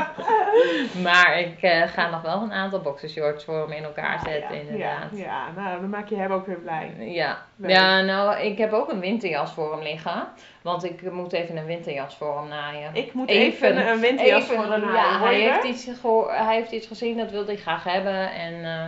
maar 1.04 1.40
ik 1.40 1.62
eh, 1.62 1.82
ga 1.88 2.10
nog 2.10 2.22
wel 2.22 2.42
een 2.42 2.52
aantal 2.54 2.80
boxershorts 2.82 3.44
voor 3.44 3.60
hem 3.60 3.72
in 3.72 3.84
elkaar 3.84 4.20
zetten, 4.20 4.56
ja, 4.56 4.62
inderdaad. 4.62 5.10
Ja, 5.12 5.18
ja, 5.24 5.62
nou 5.62 5.80
dan 5.82 5.90
maak 5.90 6.10
je 6.10 6.16
hem 6.16 6.32
ook 6.32 6.46
weer 6.46 6.60
blij. 6.60 6.94
Ja. 7.00 7.38
Leuk. 7.56 7.72
ja, 7.72 8.02
nou, 8.02 8.40
ik 8.40 8.58
heb 8.58 8.72
ook 8.74 8.92
een 8.92 9.00
winterjas 9.00 9.54
voor 9.54 9.72
hem 9.72 9.82
liggen. 9.82 10.28
Want 10.62 10.84
ik 10.84 11.12
moet 11.12 11.34
even 11.34 11.58
een 11.58 11.66
winterjas 11.66 12.16
voor 12.16 12.38
hem 12.38 12.48
naaien. 12.48 12.90
Ik 12.94 13.14
moet 13.14 13.30
even, 13.30 13.68
Even- 13.78 13.88
een 13.88 14.00
winterjas 14.00 14.44
Even, 14.44 14.56
voor 14.56 14.66
ja, 14.66 14.78
naaien, 14.78 15.18
hoor 15.20 15.28
hij 15.28 15.40
heeft, 15.40 15.64
iets 15.64 16.02
hij 16.28 16.56
heeft 16.56 16.72
iets 16.72 16.88
gezien, 16.88 17.18
dat 17.18 17.32
wilde 17.32 17.52
hij 17.52 17.62
graag 17.62 17.84
hebben. 17.84 18.32
En 18.32 18.64
eh, 18.64 18.86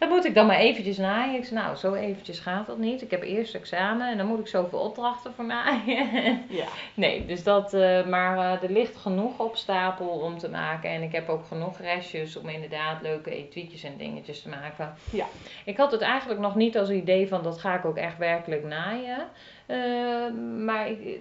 dat 0.00 0.08
moet 0.08 0.24
ik 0.24 0.34
dan 0.34 0.46
maar 0.46 0.56
eventjes 0.56 0.96
naaien. 0.96 1.34
Ik 1.34 1.44
zei, 1.44 1.60
nou, 1.60 1.76
zo 1.76 1.94
eventjes 1.94 2.38
gaat 2.38 2.66
dat 2.66 2.78
niet. 2.78 3.02
Ik 3.02 3.10
heb 3.10 3.22
eerst 3.22 3.54
examen 3.54 4.10
en 4.10 4.16
dan 4.16 4.26
moet 4.26 4.38
ik 4.38 4.46
zoveel 4.46 4.78
opdrachten 4.78 5.32
voor 5.34 5.44
naaien. 5.44 6.08
Ja. 6.48 6.66
nee, 6.94 7.26
dus 7.26 7.42
dat, 7.42 7.74
eh, 7.74 8.06
maar 8.06 8.38
eh, 8.38 8.62
er 8.62 8.72
ligt 8.72 8.96
genoeg 8.96 9.38
op 9.38 9.56
stapel 9.56 10.06
om 10.06 10.38
te 10.38 10.48
maken. 10.48 10.90
En 10.90 11.02
ik 11.02 11.12
heb 11.12 11.28
ook 11.28 11.44
genoeg 11.44 11.78
restjes 11.78 12.36
om 12.36 12.48
inderdaad 12.48 13.02
leuke 13.02 13.30
etuietjes 13.30 13.82
en 13.82 13.96
dingetjes 13.96 14.42
te 14.42 14.48
maken. 14.48 14.94
Ja. 15.10 15.26
Ik 15.64 15.76
had 15.76 15.92
het 15.92 16.00
eigenlijk 16.00 16.40
nog 16.40 16.54
niet 16.54 16.78
als 16.78 16.90
idee 16.90 17.28
van, 17.28 17.42
dat 17.42 17.58
ga 17.58 17.74
ik 17.74 17.84
ook 17.84 17.96
echt 17.96 18.18
werkelijk 18.18 18.64
naaien. 18.64 19.28
Eh, 19.66 20.32
maar 20.64 20.90
ik, 20.90 21.20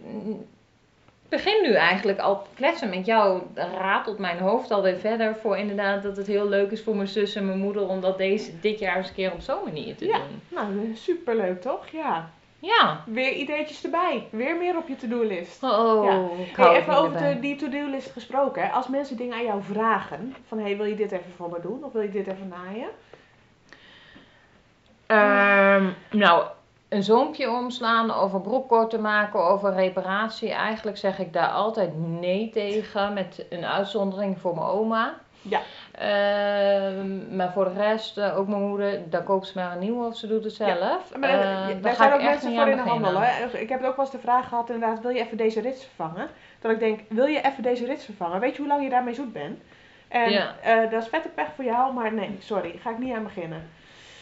begin 1.29 1.61
nu 1.61 1.73
eigenlijk 1.73 2.19
al 2.19 2.47
kletsen 2.55 2.89
met 2.89 3.05
jou. 3.05 3.41
Ratelt 3.55 4.17
mijn 4.19 4.37
hoofd 4.39 4.71
alweer 4.71 4.97
verder 4.97 5.35
voor 5.41 5.57
inderdaad 5.57 6.03
dat 6.03 6.17
het 6.17 6.27
heel 6.27 6.47
leuk 6.49 6.71
is 6.71 6.83
voor 6.83 6.95
mijn 6.95 7.07
zus 7.07 7.35
en 7.35 7.45
mijn 7.45 7.57
moeder 7.59 7.87
om 7.87 8.01
dat 8.01 8.17
deze, 8.17 8.59
dit 8.59 8.79
jaar 8.79 8.97
eens 8.97 9.07
een 9.07 9.13
keer 9.15 9.31
op 9.31 9.41
zo'n 9.41 9.63
manier 9.63 9.95
te 9.95 10.05
Ja. 10.05 10.17
doen. 10.17 10.41
Nou, 10.47 10.91
superleuk 10.95 11.61
toch? 11.61 11.87
Ja. 11.87 12.29
Ja. 12.59 13.03
Weer 13.05 13.31
ideetjes 13.33 13.83
erbij. 13.83 14.27
Weer 14.29 14.57
meer 14.57 14.77
op 14.77 14.87
je 14.87 14.95
to-do-list. 14.95 15.63
Oh, 15.63 16.03
Ja. 16.05 16.27
Hey, 16.63 16.75
even 16.81 16.97
over 16.97 17.17
de, 17.17 17.39
die 17.39 17.55
to-do-list 17.55 18.11
gesproken. 18.11 18.61
Hè. 18.63 18.69
Als 18.69 18.87
mensen 18.87 19.17
dingen 19.17 19.35
aan 19.37 19.43
jou 19.45 19.61
vragen, 19.63 20.35
van 20.47 20.59
hey, 20.59 20.77
wil 20.77 20.85
je 20.85 20.95
dit 20.95 21.11
even 21.11 21.31
voor 21.35 21.49
me 21.49 21.59
doen? 21.61 21.83
Of 21.83 21.91
wil 21.93 22.01
je 22.01 22.09
dit 22.09 22.27
even 22.27 22.47
naaien? 22.47 22.89
Ehm, 25.05 25.89
nou, 26.11 26.45
een 26.89 27.03
zoompje 27.03 27.49
omslaan 27.51 28.11
kort 28.67 28.89
te 28.89 28.99
maken 28.99 29.53
of 29.53 29.63
een 29.63 29.75
reparatie. 29.75 30.51
Eigenlijk 30.51 30.97
zeg 30.97 31.19
ik 31.19 31.33
daar 31.33 31.49
altijd 31.49 31.97
nee 31.97 32.49
tegen. 32.49 33.13
Met 33.13 33.45
een 33.49 33.65
uitzondering 33.65 34.39
voor 34.39 34.55
mijn 34.55 34.67
oma. 34.67 35.13
Ja. 35.41 35.59
Ehm, 35.91 37.35
maar 37.35 37.51
voor 37.53 37.63
de 37.63 37.73
rest, 37.73 38.17
eh, 38.17 38.37
ook 38.37 38.47
mijn 38.47 38.61
moeder, 38.67 39.09
dan 39.09 39.23
koopt 39.23 39.47
ze 39.47 39.51
maar 39.55 39.71
een 39.71 39.79
nieuwe 39.79 40.05
of 40.05 40.17
ze 40.17 40.27
doet 40.27 40.43
het 40.43 40.53
zelf. 40.53 41.17
Maar 41.19 41.29
Eh, 41.29 41.67
daar- 41.81 41.95
zijn 41.95 42.13
ook 42.13 42.19
echt 42.19 42.29
mensen 42.29 42.55
voor 42.55 42.67
in 42.67 42.77
de 42.77 42.81
handel. 42.89 43.19
Hè? 43.19 43.57
Ik 43.57 43.69
heb 43.69 43.83
ook 43.83 43.95
wel 43.95 44.05
eens 44.05 44.11
de 44.13 44.19
vraag 44.19 44.47
gehad, 44.47 44.69
inderdaad, 44.69 45.01
wil 45.01 45.11
je 45.11 45.19
even 45.19 45.37
deze 45.37 45.61
rits 45.61 45.83
vervangen? 45.85 46.27
Dat 46.61 46.71
ik 46.71 46.79
denk, 46.79 46.99
wil 47.09 47.25
je 47.25 47.41
even 47.41 47.63
deze 47.63 47.85
rits 47.85 48.05
vervangen? 48.05 48.39
Weet 48.39 48.51
je 48.55 48.57
hoe 48.61 48.67
lang 48.67 48.83
je 48.83 48.89
daarmee 48.89 49.13
zoet 49.13 49.33
bent? 49.33 49.59
En 50.07 50.31
Ja. 50.31 50.55
eh, 50.61 50.91
dat 50.91 51.01
is 51.01 51.07
vette 51.07 51.29
pech 51.29 51.47
voor 51.55 51.65
jou, 51.65 51.93
maar 51.93 52.13
nee, 52.13 52.37
sorry, 52.39 52.75
ga 52.81 52.89
ik 52.89 52.97
niet 52.97 53.15
aan 53.15 53.23
beginnen. 53.23 53.69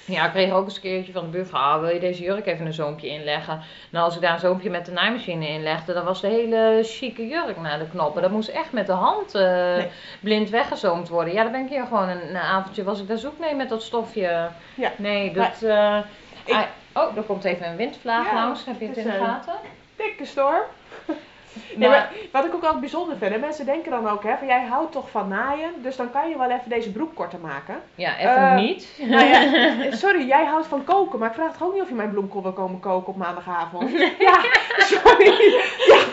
Ja, 0.08 0.26
ik 0.26 0.32
kreeg 0.32 0.52
ook 0.52 0.66
eens 0.66 0.76
een 0.76 0.82
keertje 0.82 1.12
van 1.12 1.24
de 1.24 1.30
buurvrouw, 1.30 1.62
ah, 1.76 1.80
wil 1.82 1.90
je 1.94 2.00
deze 2.00 2.24
jurk 2.24 2.46
even 2.46 2.66
een 2.66 2.74
zoompje 2.74 3.08
inleggen? 3.08 3.62
Nou, 3.90 4.06
als 4.06 4.16
ik 4.16 4.22
daar 4.22 4.34
een 4.34 4.40
zoompje 4.40 4.70
met 4.70 4.86
de 4.86 4.92
naaimachine 4.92 5.48
inlegde, 5.48 5.94
dan 5.94 6.06
was 6.06 6.22
de 6.22 6.28
hele 6.28 6.80
chique 6.84 7.28
jurk 7.28 7.58
naar 7.62 7.80
de 7.80 7.90
knoppen. 7.90 8.22
Dat 8.22 8.32
moest 8.32 8.50
echt 8.50 8.72
met 8.72 8.86
de 8.88 8.92
hand 8.94 9.36
eh, 9.36 9.42
Nee. 9.76 9.88
blind 10.20 10.50
weggezoomd 10.50 11.10
worden. 11.10 11.34
Ja, 11.34 11.44
dan 11.44 11.52
ben 11.52 11.62
ik 11.64 11.70
hier 11.70 11.86
gewoon 11.86 12.10
een, 12.10 12.30
een 12.30 12.38
avondje, 12.38 12.84
was 12.84 13.00
ik 13.02 13.08
daar 13.08 13.18
zoek 13.18 13.40
mee 13.40 13.56
met 13.56 13.70
dat 13.70 13.84
stofje. 13.84 14.50
Ja. 14.76 14.92
Nee, 14.98 15.34
dat... 15.34 15.62
eh, 15.64 15.98
Ik- 16.46 16.54
ah, 16.94 17.08
oh, 17.10 17.18
er 17.18 17.24
komt 17.24 17.44
even 17.44 17.68
een 17.68 17.76
windvlaag 17.76 18.26
Ja, 18.26 18.34
langs, 18.34 18.66
heb 18.66 18.80
je 18.80 18.88
het 18.88 18.96
het 18.96 19.06
in 19.06 19.12
de 19.12 19.18
gaten? 19.18 19.54
Dikke 19.96 20.26
storm. 20.26 20.62
Nee, 21.76 21.90
Maar- 21.90 22.12
wat 22.32 22.46
ik 22.46 22.54
ook 22.54 22.64
altijd 22.64 22.80
bijzonder 22.80 23.18
vind, 23.18 23.32
hè, 23.34 23.38
mensen 23.40 23.66
denken 23.66 23.92
dan 23.92 24.10
ook, 24.10 24.24
hè, 24.24 24.38
van 24.38 24.48
jij 24.48 24.66
houdt 24.66 24.92
toch 24.92 25.10
van 25.10 25.28
naaien, 25.28 25.72
dus 25.82 25.96
dan 25.96 26.12
kan 26.12 26.30
je 26.30 26.38
wel 26.38 26.50
even 26.52 26.70
deze 26.70 26.92
broek 26.92 27.16
korter 27.16 27.40
maken. 27.40 27.76
ja, 27.96 28.18
even 28.18 28.36
Eh, 28.36 28.56
niet. 28.56 29.00
Nou 29.08 29.26
ja, 29.26 29.42
sorry, 30.06 30.28
jij 30.28 30.46
houdt 30.46 30.68
van 30.68 30.84
koken, 30.84 31.20
maar 31.20 31.30
ik 31.30 31.36
vraag 31.36 31.58
toch 31.58 31.68
ook 31.68 31.74
niet 31.74 31.82
of 31.82 31.90
je 31.90 31.96
mijn 31.96 32.12
bloemkool 32.12 32.42
wil 32.42 32.54
komen 32.54 32.80
koken 32.80 33.08
op 33.08 33.16
maandagavond. 33.18 33.92
Ja, 34.20 34.40
sorry. 34.78 35.26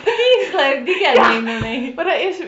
Die 0.04 0.46
is 0.46 0.52
leuk, 0.52 0.85
die 0.85 0.98
ken 0.98 1.11
ik 1.11 1.16
Ja. 1.16 1.33
niet 1.33 1.42
meer 1.42 1.61
mee. 1.61 1.92
Maar 1.94 2.04
dat 2.04 2.18
is, 2.18 2.38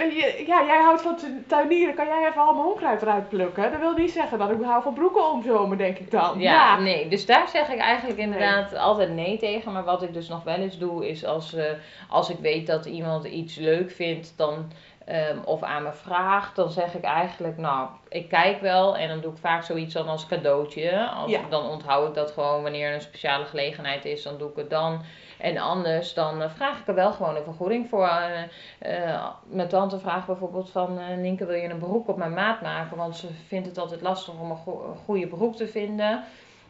ja, 0.47 0.65
jij 0.67 0.81
houdt 0.85 1.03
van 1.03 1.17
tu- 1.17 1.45
tuinieren, 1.47 1.95
kan 1.95 2.07
jij 2.07 2.29
even 2.29 2.43
allemaal 2.43 2.71
onkruid 2.71 3.03
eruit 3.03 3.29
plukken? 3.29 3.71
Dat 3.71 3.81
wil 3.81 3.93
niet 3.97 4.11
zeggen 4.11 4.39
dat 4.39 4.51
ik 4.51 4.57
hou 4.63 4.83
van 4.83 4.95
broeken 4.95 5.31
omzomen, 5.31 5.79
denk 5.79 5.99
ik 5.99 6.11
dan. 6.11 6.41
Ja, 6.41 6.79
nee, 6.79 7.09
dus 7.09 7.27
daar 7.27 7.49
zeg 7.49 7.69
ik 7.69 7.79
eigenlijk 7.79 8.19
inderdaad 8.19 8.77
altijd 8.77 9.11
nee 9.15 9.39
tegen. 9.39 9.73
Maar 9.73 9.85
wat 9.85 10.03
ik 10.03 10.15
dus 10.15 10.29
nog 10.29 10.45
wel 10.45 10.55
eens 10.55 10.79
doe, 10.79 11.09
is 11.09 11.25
als, 11.25 11.55
eh, 11.55 11.65
als 12.09 12.31
ik 12.31 12.39
weet 12.41 12.67
dat 12.67 12.86
iemand 12.87 13.25
iets 13.25 13.57
leuk 13.57 13.91
vindt, 13.91 14.33
dan, 14.37 14.73
ehm, 15.05 15.39
of 15.45 15.63
aan 15.63 15.83
me 15.83 15.93
vraagt, 15.93 16.57
dan 16.57 16.71
zeg 16.71 16.95
ik 16.95 17.05
eigenlijk, 17.05 17.57
nou, 17.59 17.89
ik 18.09 18.29
kijk 18.29 18.61
wel. 18.61 18.97
En 18.97 19.09
dan 19.09 19.21
doe 19.21 19.33
ik 19.33 19.39
vaak 19.39 19.63
zoiets 19.63 19.95
dan 19.95 20.09
als 20.09 20.27
cadeautje. 20.27 21.09
Als, 21.09 21.31
Ja. 21.31 21.41
Dan 21.51 21.69
onthoud 21.69 22.09
ik 22.09 22.15
dat 22.15 22.31
gewoon 22.31 22.63
wanneer 22.63 22.89
er 22.89 22.95
een 22.95 23.01
speciale 23.01 23.45
gelegenheid 23.45 24.05
is, 24.05 24.23
dan 24.23 24.39
doe 24.39 24.51
ik 24.51 24.57
het 24.57 24.71
dan. 24.71 25.03
En 25.39 25.59
anders, 25.59 26.15
dan 26.15 26.43
eh, 26.43 26.51
vraag 26.51 26.79
ik 26.81 26.87
er 26.89 26.95
wel 26.95 27.13
gewoon 27.13 27.37
een 27.37 27.45
vergoeding 27.45 27.89
voor. 27.89 28.09
Eh, 28.09 28.43
eh, 29.15 29.25
mijn 29.47 29.69
tante 29.69 29.99
vraagt 29.99 30.27
bijvoorbeeld 30.27 30.71
van, 30.71 30.99
Nienke, 31.21 31.47
wil 31.47 31.57
je 31.57 31.69
een 31.71 31.79
broek 31.79 32.09
op 32.09 32.17
mijn 32.17 32.35
maat 32.35 32.61
maken? 32.61 32.97
Want 32.97 33.17
ze 33.17 33.27
vindt 33.47 33.67
het 33.67 33.79
altijd 33.79 34.01
lastig 34.01 34.35
om 34.41 34.51
een, 34.51 34.57
go- 34.57 34.85
een 34.91 34.97
goede 35.05 35.27
broek 35.27 35.57
te 35.57 35.67
vinden. 35.69 36.25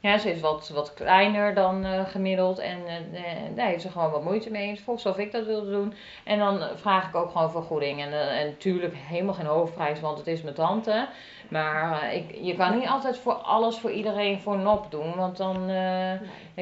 Ja, 0.07 0.19
ze 0.19 0.31
is 0.31 0.41
wat, 0.41 0.69
wat 0.69 0.95
kleiner 0.95 1.55
dan 1.55 1.85
eh, 1.85 2.07
gemiddeld 2.07 2.59
en 2.59 2.87
eh, 2.87 2.97
eh, 2.97 3.57
daar 3.57 3.67
heeft 3.67 3.83
ze 3.83 3.91
gewoon 3.91 4.11
wat 4.11 4.25
moeite 4.25 4.51
mee. 4.51 4.81
Ze 4.97 5.09
of 5.09 5.19
ik 5.19 5.33
dat 5.33 5.47
wilde 5.47 5.71
doen. 5.71 5.95
En 6.25 6.39
dan 6.39 6.63
vraag 6.75 7.09
ik 7.09 7.15
ook 7.15 7.31
gewoon 7.31 7.51
vergoeding. 7.51 8.01
En, 8.01 8.13
en 8.13 8.47
natuurlijk 8.47 8.95
helemaal 8.97 9.35
geen 9.35 9.47
hoofdprijs, 9.47 10.01
want 10.01 10.19
het 10.19 10.27
is 10.27 10.43
mijn 10.43 10.55
tante. 10.55 11.09
Maar 11.49 12.15
ik, 12.15 12.39
je 12.41 12.55
kan 12.55 12.79
niet 12.79 12.89
altijd 12.89 13.19
voor 13.19 13.33
alles 13.33 13.79
voor 13.79 13.91
iedereen 13.91 14.41
voor 14.41 14.59
nop 14.59 14.91
doen. 14.91 15.17
Want 15.17 15.37
dan, 15.37 15.67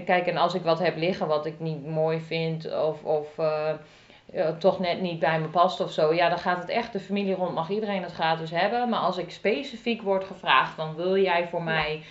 kijk, 0.04 0.26
en 0.26 0.36
als 0.36 0.54
ik 0.54 0.62
wat 0.62 0.78
heb 0.78 0.96
liggen 0.96 1.26
wat 1.26 1.46
ik 1.46 1.60
niet 1.60 1.86
mooi 1.86 2.20
vind 2.20 2.74
of, 2.74 3.04
of 3.04 3.28
toch 4.58 4.78
net 4.78 5.00
niet 5.00 5.18
bij 5.18 5.40
me 5.40 5.48
past 5.48 5.80
of 5.80 5.92
zo, 5.92 6.14
ja, 6.14 6.28
dan 6.28 6.38
gaat 6.38 6.60
het 6.60 6.68
echt 6.68 6.92
de 6.92 7.00
familie 7.00 7.34
rond, 7.34 7.54
mag 7.54 7.70
iedereen 7.70 8.02
het 8.02 8.12
gratis 8.12 8.50
hebben. 8.50 8.88
Maar 8.88 9.00
als 9.00 9.18
ik 9.18 9.30
specifiek 9.30 10.02
word 10.02 10.24
gevraagd, 10.24 10.76
dan 10.76 10.94
wil 10.94 11.16
jij 11.16 11.48
voor 11.48 11.62
mij 11.62 12.02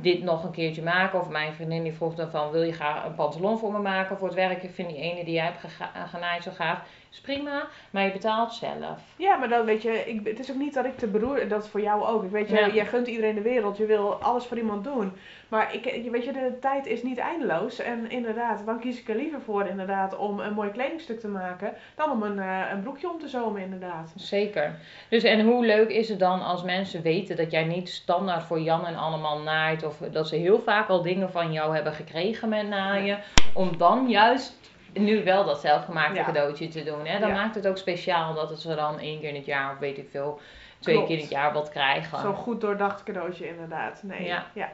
dit 0.00 0.22
nog 0.22 0.44
een 0.44 0.50
keertje 0.50 0.82
maken? 0.82 1.20
Of 1.20 1.28
mijn 1.28 1.52
vriendin 1.54 1.82
die 1.82 1.92
vroeg 1.94 2.14
dan 2.14 2.30
van, 2.30 2.50
wil 2.50 2.62
je 2.62 2.72
graag 2.72 3.04
een 3.04 3.14
pantalon 3.14 3.58
voor 3.58 3.72
me 3.72 3.78
maken 3.78 4.18
voor 4.18 4.26
het 4.26 4.36
werk? 4.36 4.62
Ik 4.62 4.70
vind 4.74 4.88
die 4.88 4.98
ene 4.98 5.24
die 5.24 5.34
jij 5.34 5.44
hebt 5.44 5.76
genaaid 6.10 6.42
zo 6.42 6.50
gaaf. 6.54 6.78
is 7.10 7.20
prima, 7.20 7.66
maar 7.90 8.04
je 8.04 8.12
betaalt 8.12 8.52
zelf. 8.54 8.98
Ja, 9.16 9.36
maar 9.36 9.48
dan 9.48 9.64
weet 9.64 9.82
je, 9.82 9.92
ik, 10.06 10.26
het 10.26 10.38
is 10.38 10.50
ook 10.50 10.56
niet 10.56 10.74
dat 10.74 10.84
ik 10.84 10.96
te 10.96 11.06
beroer, 11.06 11.48
dat 11.48 11.64
is 11.64 11.70
voor 11.70 11.80
jou 11.80 12.04
ook. 12.04 12.24
Ik 12.24 12.30
weet 12.30 12.48
je, 12.48 12.54
Ja. 12.56 12.68
jij 12.68 12.86
gunt 12.86 13.06
iedereen 13.06 13.34
de 13.34 13.40
wereld, 13.40 13.76
je 13.76 13.86
wil 13.86 14.14
alles 14.14 14.44
voor 14.46 14.56
iemand 14.56 14.84
doen. 14.84 15.12
Maar 15.48 15.74
ik, 15.74 15.84
je 16.04 16.10
weet 16.10 16.24
je, 16.24 16.32
de 16.32 16.56
tijd 16.60 16.86
is 16.86 17.02
niet 17.02 17.18
eindeloos. 17.18 17.78
En 17.78 18.10
inderdaad, 18.10 18.62
dan 18.66 18.78
kies 18.80 19.00
ik 19.00 19.08
er 19.08 19.16
liever 19.16 19.40
voor 19.40 19.66
inderdaad 19.66 20.16
om 20.16 20.40
een 20.40 20.52
mooi 20.52 20.70
kledingstuk 20.70 21.20
te 21.20 21.28
maken, 21.28 21.72
dan 21.94 22.10
om 22.10 22.22
een, 22.22 22.38
eh, 22.38 22.60
een 22.72 22.82
broekje 22.82 23.10
om 23.10 23.18
te 23.18 23.28
zomen 23.28 23.62
inderdaad. 23.62 24.12
Zeker. 24.16 24.74
Dus 25.08 25.22
en 25.22 25.46
hoe 25.46 25.66
leuk 25.66 25.88
is 25.90 26.08
het 26.08 26.18
dan 26.18 26.42
als 26.44 26.62
mensen 26.62 27.02
weten 27.02 27.36
dat 27.36 27.50
jij 27.50 27.64
niet 27.64 27.88
standaard 27.88 28.42
voor 28.42 28.60
Jan 28.60 28.86
en 28.86 28.96
allemaal 28.96 29.38
naait, 29.38 29.84
of 29.88 29.98
dat 30.10 30.28
ze 30.28 30.36
heel 30.36 30.58
vaak 30.60 30.88
al 30.88 31.02
dingen 31.02 31.30
van 31.30 31.52
jou 31.52 31.74
hebben 31.74 31.92
gekregen 31.92 32.48
met 32.48 32.68
naaien, 32.68 33.18
om 33.54 33.76
dan 33.78 34.08
juist 34.08 34.54
nu 34.92 35.24
wel 35.24 35.44
dat 35.44 35.60
zelfgemaakte 35.60 36.14
Ja. 36.18 36.24
cadeautje 36.24 36.68
te 36.68 36.82
doen. 36.84 37.06
Hè? 37.06 37.18
Dan 37.18 37.28
Ja. 37.28 37.34
maakt 37.34 37.54
het 37.54 37.66
ook 37.66 37.78
speciaal 37.78 38.34
dat 38.34 38.50
het 38.50 38.60
ze 38.60 38.74
dan 38.74 38.98
één 38.98 39.20
keer 39.20 39.28
in 39.28 39.34
het 39.34 39.44
jaar, 39.46 39.72
of 39.72 39.78
weet 39.78 39.98
ik 39.98 40.08
veel, 40.10 40.40
twee 40.78 40.94
Klopt. 40.94 41.08
keer 41.10 41.16
in 41.18 41.22
het 41.24 41.32
jaar 41.32 41.52
wat 41.52 41.68
krijgen. 41.70 42.18
Zo'n 42.20 42.34
goed 42.34 42.60
doordacht 42.60 43.02
cadeautje 43.02 43.48
inderdaad. 43.48 44.02
Nee. 44.02 44.24
Ja. 44.24 44.46
ja. 44.52 44.68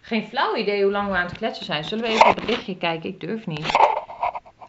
Geen 0.00 0.26
flauw 0.26 0.56
idee 0.56 0.82
hoe 0.82 0.92
lang 0.92 1.08
we 1.10 1.16
aan 1.16 1.26
het 1.26 1.36
kletsen 1.36 1.64
zijn. 1.64 1.84
Zullen 1.84 2.04
we 2.04 2.10
even 2.10 2.28
op 2.28 2.34
het 2.36 2.48
lichtje 2.48 2.76
kijken? 2.76 3.08
Ik 3.10 3.20
durf 3.20 3.46
niet. 3.46 3.78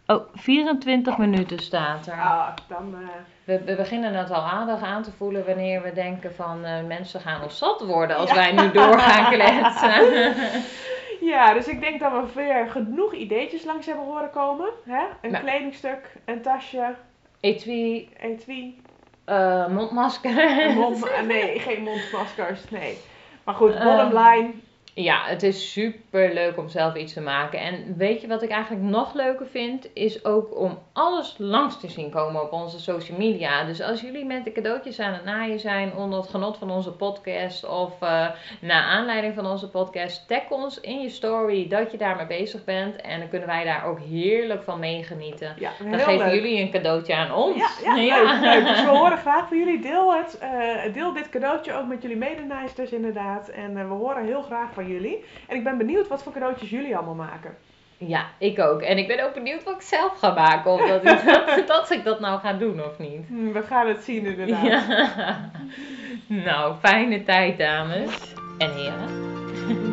Oh, 0.08 0.22
24 0.34 1.18
minuten 1.18 1.60
staat 1.60 2.08
er. 2.08 2.14
Ah, 2.14 2.48
dan... 2.68 2.96
eh, 3.02 3.08
We, 3.44 3.64
we 3.64 3.76
beginnen 3.76 4.14
het 4.14 4.32
al 4.32 4.42
aardig 4.42 4.82
aan 4.82 5.04
te 5.04 5.12
voelen 5.12 5.46
wanneer 5.46 5.82
we 5.82 5.94
denken 5.94 6.36
van 6.36 6.66
eh, 6.66 6.84
mensen 6.88 7.20
gaan 7.22 7.44
ons 7.44 7.58
zat 7.58 7.82
worden 7.86 8.18
als 8.18 8.30
Ja. 8.30 8.36
wij 8.36 8.52
nu 8.52 8.72
door 8.72 9.00
gaan 9.00 9.32
kletsen. 9.34 10.34
Ja, 11.22 11.54
dus 11.54 11.68
ik 11.68 11.82
denk 11.82 12.00
dat 12.00 12.12
we 12.12 12.24
weer 12.36 12.68
genoeg 12.70 13.14
ideetjes 13.14 13.64
langs 13.64 13.86
hebben 13.86 14.06
horen 14.06 14.30
komen. 14.30 14.70
Hè? 14.86 15.04
Een 15.22 15.32
Nou. 15.32 15.44
kledingstuk, 15.44 16.16
een 16.26 16.42
tasje, 16.42 16.96
Etui, 17.40 18.10
etui, 18.20 18.82
eh, 19.26 19.68
mondmasker. 19.68 20.72
mond... 20.76 21.06
nee, 21.28 21.60
geen 21.60 21.84
mondmaskers, 21.84 22.70
nee. 22.70 22.98
Maar 23.44 23.56
goed, 23.56 23.74
bottom 23.80 24.20
line. 24.20 24.52
Ja, 24.96 25.22
het 25.26 25.44
is 25.44 25.72
super 25.72 26.34
leuk 26.34 26.58
om 26.58 26.70
zelf 26.70 26.96
iets 26.96 27.14
te 27.14 27.22
maken. 27.22 27.60
En 27.60 27.94
weet 27.98 28.22
je 28.22 28.28
wat 28.28 28.42
ik 28.44 28.50
eigenlijk 28.50 28.84
nog 28.84 29.14
leuker 29.14 29.48
vind? 29.48 29.88
Is 29.94 30.26
ook 30.26 30.58
om 30.60 30.80
alles 30.94 31.36
langs 31.38 31.80
te 31.80 31.90
zien 31.90 32.10
komen 32.10 32.42
op 32.42 32.52
onze 32.52 32.80
social 32.80 33.18
media. 33.18 33.64
Dus 33.64 33.82
als 33.82 34.02
jullie 34.02 34.26
met 34.26 34.44
de 34.44 34.52
cadeautjes 34.52 35.00
aan 35.00 35.14
het 35.14 35.24
naaien 35.26 35.60
zijn 35.60 35.96
onder 35.96 36.20
het 36.20 36.30
genot 36.30 36.58
van 36.58 36.72
onze 36.72 36.92
podcast 36.92 37.66
of 37.70 38.02
eh 38.02 38.28
naar 38.62 38.84
aanleiding 38.84 39.34
van 39.36 39.46
onze 39.46 39.70
podcast, 39.70 40.28
tag 40.28 40.50
ons 40.50 40.80
in 40.80 41.02
je 41.02 41.10
story 41.10 41.68
dat 41.68 41.92
je 41.92 41.98
daarmee 41.98 42.26
bezig 42.28 42.64
bent. 42.64 42.96
En 43.02 43.20
dan 43.20 43.30
kunnen 43.30 43.48
wij 43.48 43.64
daar 43.64 43.86
ook 43.86 44.00
heerlijk 44.00 44.64
van 44.64 44.80
meegenieten. 44.80 45.56
Ja, 45.60 45.72
Dan 45.80 46.00
geven 46.00 46.18
leuk. 46.18 46.34
jullie 46.34 46.60
een 46.62 46.72
cadeautje 46.72 47.16
aan 47.16 47.34
ons. 47.34 47.80
Ja, 47.84 47.96
ja, 47.96 48.24
Leuk, 48.24 48.42
leuk. 48.42 48.68
Dus 48.68 48.84
we 48.84 48.90
horen 49.00 49.18
graag 49.18 49.48
van 49.48 49.58
jullie. 49.58 49.82
Deel, 49.82 50.14
het, 50.16 50.38
eh, 50.38 50.94
deel 50.94 51.14
dit 51.14 51.30
cadeautje 51.30 51.74
ook 51.74 51.88
met 51.88 52.02
jullie 52.02 52.18
medenaaisters 52.18 52.92
inderdaad. 52.92 53.50
En 53.50 53.78
eh, 53.78 53.88
we 53.88 53.94
horen 53.94 54.26
heel 54.26 54.42
graag 54.42 54.74
van 54.74 54.83
jullie. 54.88 55.24
En 55.48 55.56
ik 55.56 55.64
ben 55.64 55.78
benieuwd 55.78 56.08
wat 56.08 56.24
voor 56.24 56.34
cadeautjes 56.34 56.70
jullie 56.70 56.96
allemaal 56.96 57.16
maken. 57.16 57.58
Ja, 57.98 58.26
ik 58.38 58.60
ook. 58.60 58.82
En 58.82 58.98
ik 58.98 59.08
ben 59.08 59.26
ook 59.26 59.34
benieuwd 59.34 59.64
wat 59.64 59.76
ik 59.76 59.82
zelf 59.82 60.20
ga 60.20 60.34
maken. 60.34 60.72
Of 60.72 60.88
dat 60.88 61.06
ik 61.06 61.26
dat, 61.56 61.68
dat 61.68 61.92
ik 61.92 62.04
dat 62.04 62.20
nou 62.20 62.40
ga 62.40 62.54
doen 62.54 62.84
of 62.84 63.00
niet. 63.00 63.28
Hm, 63.28 63.52
we 63.52 63.62
gaan 63.64 63.88
het 63.88 64.04
zien 64.04 64.26
inderdaad. 64.26 64.66
Ja. 64.66 64.82
Nou, 66.28 66.76
fijne 66.80 67.24
tijd, 67.24 67.58
dames 67.58 68.34
en 68.58 68.74
heren. 68.74 69.92